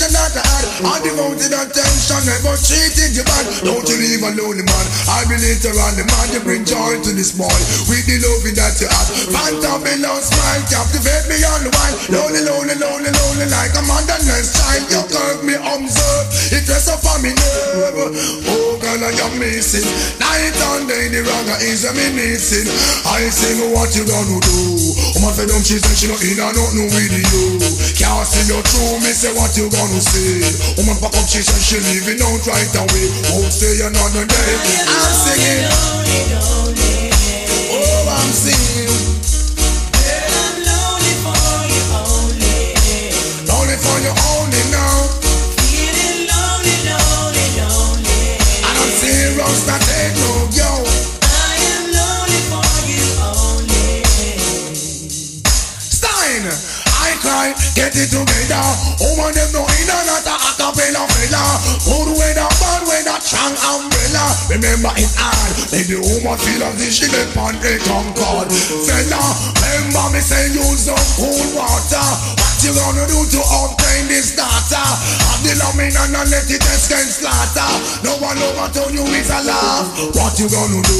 Affection 0.00 0.12
that 0.16 0.32
I 0.32 0.44
had. 0.48 0.64
All 0.80 1.00
devoted 1.04 1.52
attention, 1.52 2.20
never 2.24 2.56
treated 2.56 3.12
you 3.12 3.24
bad. 3.24 3.44
Don't 3.60 3.84
you 3.84 3.96
leave 4.00 4.24
a 4.24 4.32
lonely 4.32 4.64
man. 4.64 4.86
I 5.12 5.28
be 5.28 5.36
later 5.36 5.76
on 5.76 5.92
the 5.96 6.04
man, 6.08 6.26
you 6.32 6.40
bring 6.40 6.64
joy 6.64 7.00
to 7.04 7.10
this 7.12 7.36
boy. 7.36 7.52
With 7.88 8.08
the 8.08 8.16
loving 8.24 8.56
that 8.56 8.80
you 8.80 8.88
have. 8.88 9.08
Fantabulous 9.28 10.32
smile, 10.32 10.62
captivate 10.72 11.28
me 11.28 11.36
on 11.44 11.68
the 11.68 11.70
wine. 11.76 11.96
Lonely, 12.08 12.42
lonely, 12.48 12.76
lonely, 12.80 13.12
lonely, 13.12 13.46
like 13.52 13.76
a 13.76 13.82
motherless 13.84 14.56
child. 14.56 14.84
You 14.88 15.02
curve 15.04 15.40
me, 15.44 15.54
observe. 15.60 16.26
It 16.48 16.64
rests 16.64 16.88
upon 16.88 17.20
me 17.20 17.36
nerve. 17.36 18.16
Oh, 18.48 18.80
girl, 18.80 19.00
I 19.04 19.12
am 19.28 19.36
missing. 19.36 19.84
Night 20.16 20.56
and 20.56 20.79
ragga 21.40 21.56
is 21.64 21.84
a 21.84 21.92
missing. 21.94 22.68
I 23.08 23.28
sing, 23.30 23.72
what 23.72 23.94
you 23.96 24.04
gonna 24.04 24.40
do? 24.40 24.58
Oh, 25.16 25.20
my 25.24 25.32
fed 25.32 25.50
up, 25.50 25.64
she 25.64 25.78
said 25.80 25.96
she 25.96 26.08
not 26.08 26.20
in 26.20 26.36
a 26.36 26.52
nothing 26.52 26.88
with 26.92 27.12
you. 27.12 27.58
Can't 27.96 28.26
see 28.26 28.52
your 28.52 28.62
true, 28.62 29.00
me 29.00 29.12
say 29.12 29.32
what 29.32 29.56
you 29.56 29.70
gonna 29.70 30.00
say. 30.00 30.44
Woman 30.76 30.96
pack 31.00 31.16
up, 31.16 31.26
she 31.28 31.40
said 31.40 31.60
she 31.60 31.78
leaving 31.80 32.20
out 32.20 32.44
right 32.46 32.74
away. 32.76 33.06
Oh, 33.32 33.40
Won't 33.40 33.52
stay 33.52 33.80
another 33.80 34.26
day. 34.26 34.52
I'm 34.84 35.12
singing. 35.16 35.64
Oh, 37.72 38.04
I'm 38.08 38.32
singing. 38.32 38.89
Get 57.74 57.94
it 57.96 58.10
together. 58.10 58.62
Woman, 59.00 59.34
them 59.34 59.50
no 59.52 59.62
in 59.62 59.90
and 59.90 60.06
not 60.06 60.26
a 60.26 60.34
acapella 60.34 61.04
fella. 61.06 61.42
Good 61.84 62.08
weather, 62.16 62.48
bad 62.60 62.82
weather, 62.86 63.18
strong 63.20 63.54
umbrella. 63.54 63.89
Remember 64.50 64.90
it's 64.98 65.14
hard, 65.14 65.54
the 65.70 65.94
woman 66.02 66.34
feel 66.34 66.66
as 66.66 66.74
if 66.82 66.90
she 66.90 67.06
get 67.06 67.30
on 67.38 67.54
a 67.54 67.72
Concorde. 67.86 68.50
Fella, 68.50 69.22
remember 69.62 70.10
me 70.10 70.18
say 70.18 70.50
use 70.50 70.90
up 70.90 70.98
cool 71.14 71.54
water. 71.54 72.02
What 72.34 72.58
you 72.66 72.74
gonna 72.74 73.06
do 73.06 73.14
to 73.30 73.40
obtain 73.46 74.10
this 74.10 74.34
data? 74.34 74.82
Have 74.82 75.46
the 75.46 75.54
loving 75.54 75.94
and 75.94 76.10
not 76.10 76.26
let 76.34 76.50
it 76.50 76.66
escape 76.66 77.06
slaughter. 77.06 77.70
No 78.02 78.18
one 78.18 78.42
over 78.42 78.66
told 78.74 78.90
you 78.90 79.06
it's 79.14 79.30
a 79.30 79.38
laugh. 79.46 79.86
What 80.18 80.34
you 80.42 80.50
gonna 80.50 80.82
do? 80.82 80.98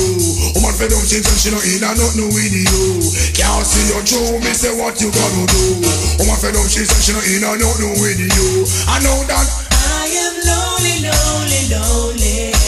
Woman 0.55 0.71
fed 0.79 0.95
up, 0.95 1.03
she 1.03 1.19
said 1.19 1.35
she 1.35 1.51
in 1.51 1.83
and 1.83 1.99
nothing 1.99 2.31
with 2.31 2.55
you. 2.55 3.03
Can't 3.35 3.67
see 3.67 3.91
your 3.91 4.07
true, 4.07 4.39
me 4.47 4.55
say 4.55 4.79
what 4.79 5.03
you 5.03 5.11
gonna 5.11 5.45
do? 5.51 5.91
Woman 6.23 6.39
fed 6.39 6.55
up, 6.55 6.71
she 6.71 6.87
said 6.87 7.03
she 7.03 7.19
in 7.35 7.43
and 7.43 7.59
nothing 7.59 7.99
with 7.99 8.23
you. 8.23 8.63
I 8.87 9.03
know 9.03 9.19
that. 9.27 9.47
I 9.75 10.07
am 10.07 10.35
lonely, 10.39 11.03
lonely, 11.03 11.63
lonely. 11.67 12.60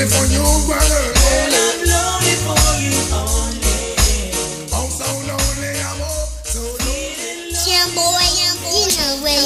So 0.00 0.06
lonely 0.06 0.16
for 0.16 0.24
you, 0.32 0.40
girl. 0.66 0.80
Girl, 0.80 1.52
I'm 1.60 1.84
lonely 1.84 2.32
for 2.40 2.56
you 2.80 2.96
only. 3.12 4.32
Oh, 4.72 4.88
so 4.88 5.04
lonely, 5.28 5.76
I'm 5.76 6.00
oh, 6.00 6.24
so 6.42 6.64
lonely. 6.64 7.52
Young 7.68 7.92
boy, 7.94 8.24
you 8.40 8.48
know 8.56 9.20
what 9.20 9.36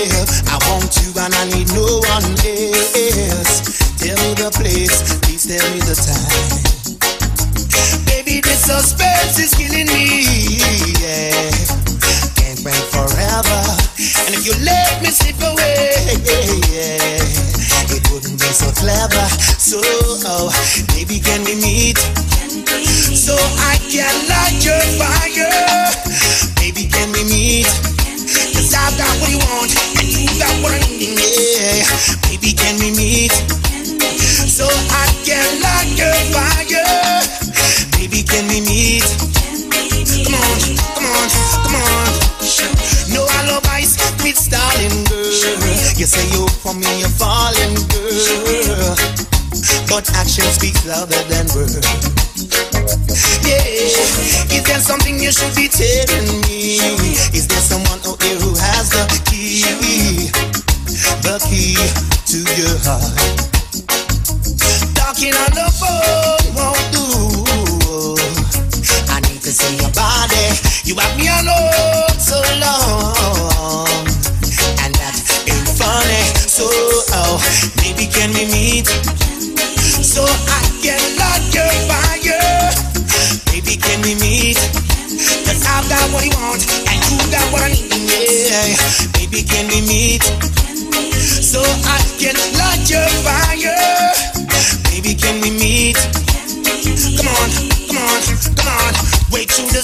myself. 0.00 0.28
I 0.48 0.56
want 0.68 0.96
you 1.00 1.12
and 1.20 1.34
I 1.34 1.44
need 1.52 1.68
no 1.74 2.00
one 2.00 2.24
else. 2.24 3.60
Tell 4.00 4.16
me 4.24 4.34
the 4.34 4.50
place, 4.56 5.18
please 5.20 5.44
tell 5.44 5.64
me 5.72 5.80
the 5.80 5.94
time. 5.94 6.60
Baby, 8.06 8.40
the 8.40 8.56
suspense 8.56 9.38
is 9.38 9.52
killing 9.54 9.88
me. 9.92 10.24
Yeah. 11.00 11.52
Can't 12.36 12.60
wait 12.64 12.84
forever. 12.88 13.60
And 14.24 14.32
if 14.34 14.46
you 14.46 14.54
let 14.64 15.02
me 15.02 15.10
slip 15.10 15.36
away, 15.40 15.92
yeah, 16.72 17.20
it 17.92 18.02
wouldn't 18.10 18.40
be 18.40 18.50
so 18.52 18.72
clever. 18.72 19.26
So, 19.60 19.80
oh, 19.84 20.48
baby, 20.96 21.20
can 21.20 21.44
we 21.44 21.56
meet? 21.60 21.98
So 23.12 23.36
I 23.36 23.76
can 23.92 24.14
light 24.28 24.64
your 24.64 24.79
We 32.80 32.96
meet? 32.96 33.32
So 34.48 34.64
I 34.64 35.06
can 35.22 35.60
light 35.60 35.92
your 36.00 36.16
fire. 36.32 37.20
Baby, 37.92 38.22
can 38.24 38.48
we 38.48 38.64
meet? 38.64 39.04
Come 40.24 40.34
on, 40.34 40.58
come 40.96 41.04
on, 41.04 41.28
come 41.60 41.76
on. 41.76 42.08
No 43.12 43.28
alibis 43.36 44.00
with 44.24 44.38
stalling, 44.38 45.04
girl. 45.12 45.28
You 46.00 46.06
say 46.06 46.24
you 46.32 46.48
for 46.64 46.72
me, 46.72 46.88
you're 47.00 47.12
falling, 47.20 47.76
girl. 47.92 48.96
But 49.88 50.08
action 50.16 50.48
speaks 50.48 50.86
louder 50.86 51.20
than 51.28 51.52
words. 51.52 51.84
Yeah, 53.44 54.56
is 54.56 54.64
there 54.64 54.80
something 54.80 55.20
you 55.20 55.32
should 55.32 55.54
be 55.54 55.68
telling 55.68 56.40
me? 56.48 56.80
Is 57.36 57.46
there 57.46 57.60
someone 57.60 58.00
out 58.06 58.18
there 58.20 58.38
who 58.38 58.54
has 58.56 58.88
the 58.88 59.04
key? 59.28 60.59
The 61.22 61.38
key 61.48 61.76
to 62.26 62.38
your 62.58 62.78
heart. 62.82 63.12
Talking 64.96 65.34
on 65.36 65.50
the 65.54 65.68
phone 65.78 66.44
won't 66.56 66.80
do. 66.90 67.06
I 69.12 69.20
need 69.28 69.40
to 69.42 69.52
see 69.52 69.76
your 69.76 69.92
body. 69.92 70.58
You 70.84 70.96
have 70.96 71.14
me 71.16 71.28
alone 71.28 72.16
so 72.18 72.40
long, 72.58 74.02
and 74.82 74.92
that 74.96 75.14
ain't 75.46 75.68
funny. 75.78 76.24
So, 76.48 76.66
oh, 77.14 77.38
maybe 77.84 78.06
can 78.10 78.32
we 78.32 78.46
meet? 78.50 78.88
So 80.02 80.24
I 80.24 80.60
can 80.82 80.98
light 81.20 81.46
your 81.54 81.70
fire. 81.86 82.72
Baby, 83.52 83.76
can 83.76 84.02
we 84.02 84.14
meet? 84.16 84.58
Cause 85.46 85.62
I've 85.68 85.86
got 85.88 86.10
what 86.12 86.24
you 86.24 86.32
want, 86.42 86.64
and 86.88 86.98
you 87.06 87.18
got 87.30 87.44
what 87.52 87.62
I 87.62 87.70
need. 87.70 87.86
Yeah, 88.50 88.74
baby, 89.14 89.42
can 89.46 89.68
we 89.68 89.80
meet? 89.86 90.24
So 91.50 91.58
I 91.58 91.98
can 92.16 92.36
light 92.58 92.88
your 92.88 93.08
fire. 93.26 93.74
Baby, 94.84 95.14
can 95.16 95.40
we 95.40 95.50
meet? 95.50 95.96
Come 97.16 97.26
on, 97.26 97.50
come 97.88 97.98
on, 97.98 98.22
come 98.54 98.68
on. 98.70 98.94
Wait 99.32 99.50
through 99.50 99.66
the. 99.74 99.82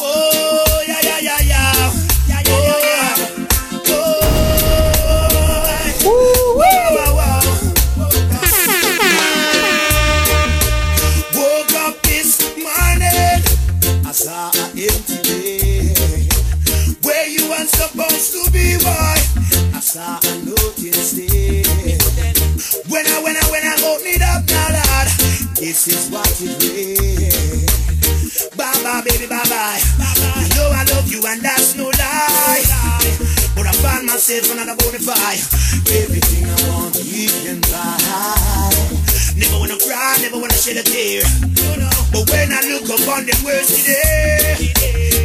Oh, 0.00 0.82
yeah, 0.88 1.00
yeah, 1.04 1.18
yeah, 1.20 1.38
yeah. 1.46 1.92
Oh. 3.86 4.10
Woke 11.36 11.74
up 11.74 12.02
this 12.02 12.40
morning, 12.58 13.42
I 14.04 14.10
saw 14.10 14.50
I 34.14 34.16
said 34.16 34.46
when 34.46 34.62
I 34.62 34.78
bonify. 34.78 35.34
Everything 35.90 36.46
I 36.46 36.54
want, 36.70 36.94
you 37.02 37.26
can 37.42 37.58
buy. 37.66 37.98
Never 39.34 39.58
wanna 39.58 39.74
cry, 39.74 40.14
never 40.22 40.38
wanna 40.38 40.54
shed 40.54 40.78
a 40.78 40.86
tear. 40.86 41.26
But 42.14 42.22
when 42.30 42.54
I 42.54 42.62
look 42.62 42.86
upon 42.94 43.26
the 43.26 43.34
mercy 43.42 43.90
there, 43.90 44.54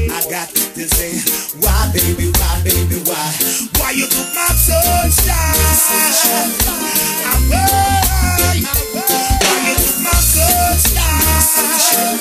I 0.09 0.25
got 0.25 0.49
to 0.49 0.89
say, 0.89 1.21
why, 1.61 1.93
baby, 1.93 2.33
why, 2.33 2.65
baby, 2.65 2.97
why? 3.05 3.29
Why 3.77 3.93
you 3.93 4.09
took 4.09 4.25
my 4.33 4.49
sunshine? 4.57 5.37
I'm 7.29 7.45
right. 7.45 8.41
Why 8.41 8.57
you 9.69 9.77
took 9.85 10.01
my 10.01 10.17
sunshine? 10.17 12.17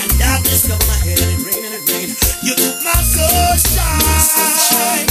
And 0.00 0.16
darkness 0.16 0.64
covered 0.64 0.88
my 0.88 0.96
head 1.04 1.20
and 1.20 1.28
it 1.28 1.44
rained 1.44 1.68
and 1.68 1.76
it 1.76 1.84
rained. 1.92 2.16
You 2.40 2.56
took 2.56 2.80
my 2.88 2.96
sunshine. 3.04 5.09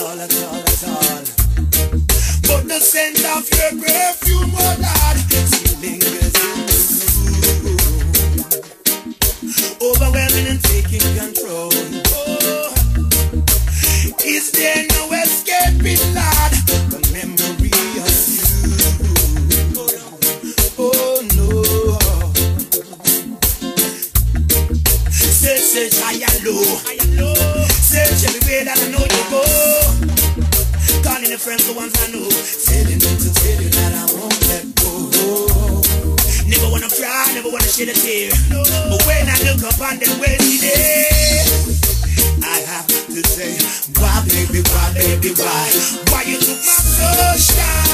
all, 0.00 0.20
at 0.20 0.34
all, 0.44 0.54
at 0.54 0.84
all. 0.88 1.24
But 2.48 2.68
the 2.68 2.80
scent 2.80 3.18
of 3.36 3.48
your 3.52 3.72
perfume, 3.82 4.52
oh 4.56 4.76
Lord, 4.80 5.18
still 5.28 5.76
lingers 5.80 6.34
in 6.46 7.34
the 7.44 7.52
room. 7.64 8.08
Overwhelming 9.82 10.46
and 10.48 10.62
taking 10.64 11.06
control. 11.16 11.89
friends, 31.40 31.66
the 31.66 31.72
ones 31.72 31.96
I 31.96 32.12
know. 32.12 32.28
Telling 32.68 33.00
them 33.00 33.16
to 33.16 33.28
tell 33.32 33.58
you 33.64 33.70
that 33.72 33.92
I 33.96 34.04
won't 34.12 34.40
let 34.52 34.64
go. 34.76 35.08
Never 36.44 36.68
wanna 36.68 36.90
cry, 36.92 37.32
never 37.32 37.48
wanna 37.48 37.64
shed 37.64 37.88
a 37.88 37.96
tear. 37.96 38.28
No. 38.52 38.60
But 38.60 39.00
when 39.08 39.24
I 39.24 39.36
look 39.48 39.64
up 39.64 39.80
on 39.80 39.96
when 40.20 40.36
he 40.44 40.60
there, 40.60 41.48
I 42.44 42.60
have 42.68 42.86
to 42.86 43.22
say, 43.24 43.56
why, 43.96 44.20
baby, 44.28 44.60
why, 44.68 44.92
baby, 44.92 45.32
why? 45.32 45.64
Why 46.12 46.22
you 46.28 46.36
took 46.36 46.60
my 46.60 46.76
sunshine? 46.76 47.89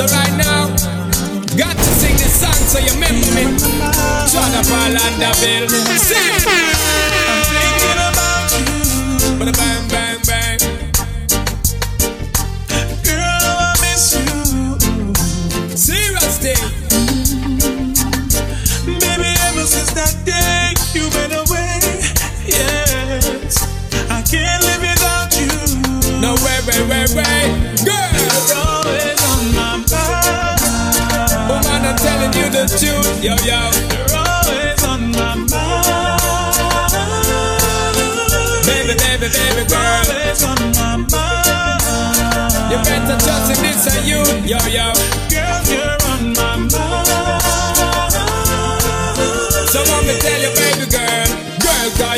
So 0.00 0.06
right 0.16 0.34
now, 0.34 0.66
got 1.58 1.76
to 1.76 1.90
sing 2.00 2.16
this 2.16 2.40
song 2.40 2.54
so 2.54 2.78
you 2.78 2.90
remember 2.94 3.20
me. 3.36 3.44
John 4.32 4.50
Paul 4.64 4.96
and 4.96 5.20
the 5.20 5.28
Bill. 5.42 5.68
Sing. 5.98 6.40
I'm 7.28 7.44
thinking 7.52 8.00
about 8.08 8.48
you. 8.56 9.38
But 9.38 9.54
bam 9.58 9.88
bam. 9.88 10.09
Telling 32.70 32.94
you 32.94 33.02
the 33.02 33.12
truth. 33.12 33.24
Yo, 33.24 33.34
yo. 33.44 33.70
You're 33.90 34.16
always 34.16 34.84
on 34.84 35.10
my 35.12 35.34
mind. 35.34 35.50
Baby, 38.66 38.94
baby, 38.98 39.28
baby, 39.28 39.62
girl. 39.68 39.80
Always 39.80 40.42
on 40.44 40.58
my 40.72 40.96
mind. 41.10 42.70
You 42.70 42.78
better 42.84 43.18
trust 43.18 43.50
in 43.56 43.62
this 43.62 43.86
and 43.96 44.06
you. 44.06 44.22
Yo, 44.48 44.58
yo. 44.68 45.19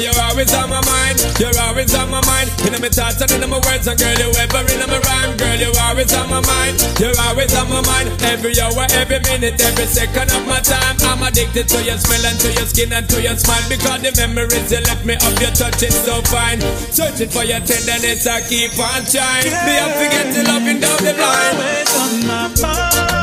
You're 0.01 0.17
always 0.25 0.55
on 0.55 0.71
my 0.71 0.81
mind. 0.89 1.21
You're 1.39 1.53
always 1.61 1.95
on 1.95 2.09
my 2.09 2.25
mind. 2.25 2.49
In 2.65 2.73
my 2.81 2.89
thoughts 2.89 3.21
and 3.21 3.31
in 3.33 3.45
my 3.51 3.61
words, 3.61 3.87
and 3.87 3.99
girl, 4.01 4.17
you 4.17 4.33
ever 4.41 4.65
in 4.65 4.81
my 4.89 4.99
rhyme. 4.99 5.37
Girl, 5.37 5.57
you're 5.61 5.81
always 5.85 6.13
on 6.15 6.31
my 6.31 6.41
mind. 6.41 6.81
You're 6.97 7.19
always 7.29 7.53
on 7.55 7.69
my 7.69 7.83
mind. 7.85 8.09
Every 8.25 8.57
hour, 8.61 8.87
every 8.97 9.21
minute, 9.29 9.61
every 9.61 9.87
second 9.87 10.33
of 10.33 10.47
my 10.49 10.61
time. 10.61 10.97
I'm 11.05 11.23
addicted 11.23 11.69
to 11.69 11.79
your 11.85 11.99
smell 11.99 12.25
and 12.25 12.39
to 12.41 12.49
your 12.53 12.67
skin 12.67 12.93
and 12.93 13.09
to 13.09 13.21
your 13.21 13.37
smile. 13.37 13.65
Because 13.69 14.01
the 14.01 14.13
memories 14.17 14.73
you 14.73 14.81
left 14.81 15.05
me 15.05 15.15
of 15.15 15.35
your 15.41 15.53
touch 15.53 15.83
is 15.83 15.95
so 15.95 16.23
fine. 16.33 16.61
Searching 16.89 17.29
for 17.29 17.45
your 17.45 17.61
tenderness, 17.61 18.27
I 18.27 18.41
keep 18.49 18.73
on 18.81 19.05
trying. 19.05 19.53
Me 19.67 19.75
to 19.77 20.07
get 20.09 20.29
the 20.33 20.43
loving 20.49 20.81
down 20.81 20.99
the 21.05 21.13
line. 21.21 21.57
Always 21.61 21.93
on 22.01 22.13
my 22.27 22.49
mind. 22.63 23.22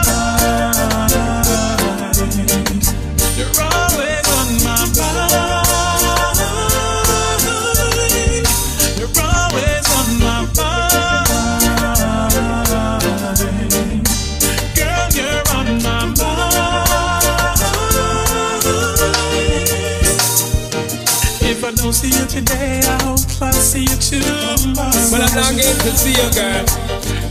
I'm 25.42 25.56
longing 25.56 25.64
to 25.64 25.92
see 25.96 26.12
you, 26.12 26.30
girl. 26.36 26.66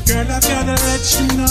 Girl, 0.09 0.25
I 0.33 0.41
gotta 0.41 0.77
let 0.89 1.05
you 1.21 1.27
know 1.37 1.48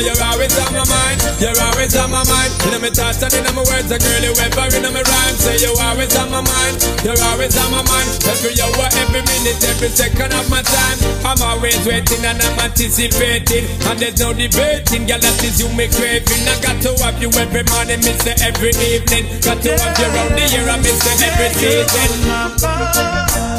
you're 0.00 0.22
always 0.24 0.56
on 0.56 0.72
my 0.72 0.84
mind. 0.88 1.18
You're 1.40 1.60
always 1.60 1.94
on 1.96 2.10
my 2.10 2.24
mind. 2.24 2.52
In 2.68 2.80
my 2.80 2.90
thoughts 2.90 3.22
and 3.22 3.34
in 3.34 3.44
my 3.54 3.62
words, 3.64 3.90
a 3.92 3.98
girl, 3.98 4.22
you 4.24 4.32
ever 4.32 4.66
in 4.72 4.84
my 4.88 5.02
rhyme. 5.02 5.36
Say 5.36 5.60
you're 5.60 5.76
always 5.76 6.14
on 6.16 6.30
my 6.30 6.40
mind. 6.40 6.76
You're 7.04 7.20
always 7.28 7.56
on 7.56 7.70
my 7.70 7.82
mind. 7.84 8.08
Every 8.28 8.56
hour, 8.60 8.88
every 8.96 9.22
minute, 9.22 9.60
every 9.64 9.90
second 9.92 10.32
of 10.32 10.46
my 10.48 10.62
time. 10.62 10.98
I'm 11.24 11.40
always 11.42 11.78
waiting 11.84 12.24
and 12.24 12.40
I'm 12.40 12.58
anticipating. 12.60 13.68
And 13.88 13.98
there's 13.98 14.18
no 14.20 14.32
debating. 14.32 15.06
Girl, 15.06 15.20
that 15.20 15.44
is 15.44 15.60
you 15.60 15.68
me 15.76 15.88
craving. 15.92 16.44
I 16.48 16.56
got 16.60 16.80
to 16.82 16.90
have 17.04 17.20
you 17.20 17.30
every 17.36 17.64
morning, 17.68 18.00
you 18.00 18.14
every 18.40 18.72
evening. 18.80 19.24
Got 19.44 19.60
to 19.62 19.72
have 19.76 19.96
you 19.98 20.08
around 20.08 20.32
the 20.36 20.44
year, 20.48 20.68
I 20.68 20.76
miss 20.80 21.00
you 21.04 21.14
every 21.28 21.50
season. 21.58 23.49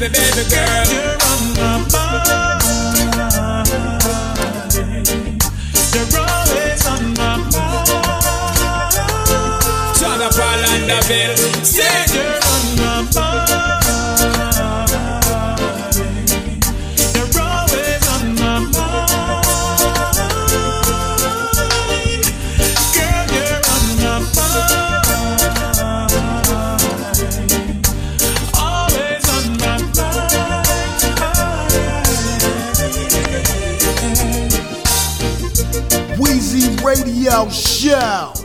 Baby, 0.00 0.14
baby, 0.14 0.44
girl. 0.48 0.88
You're 0.88 1.12
on 1.28 1.42
my 1.60 1.76
mind. 1.92 2.64
You're 5.92 6.08
always 6.16 6.82
on 6.86 7.04
my 7.20 7.36
mind. 7.36 7.84
John 10.00 10.20
of 10.22 10.32
Palandaville. 10.32 11.10
Yeah, 11.10 11.29
Wheezy 37.20 37.50
Show. 37.50 38.39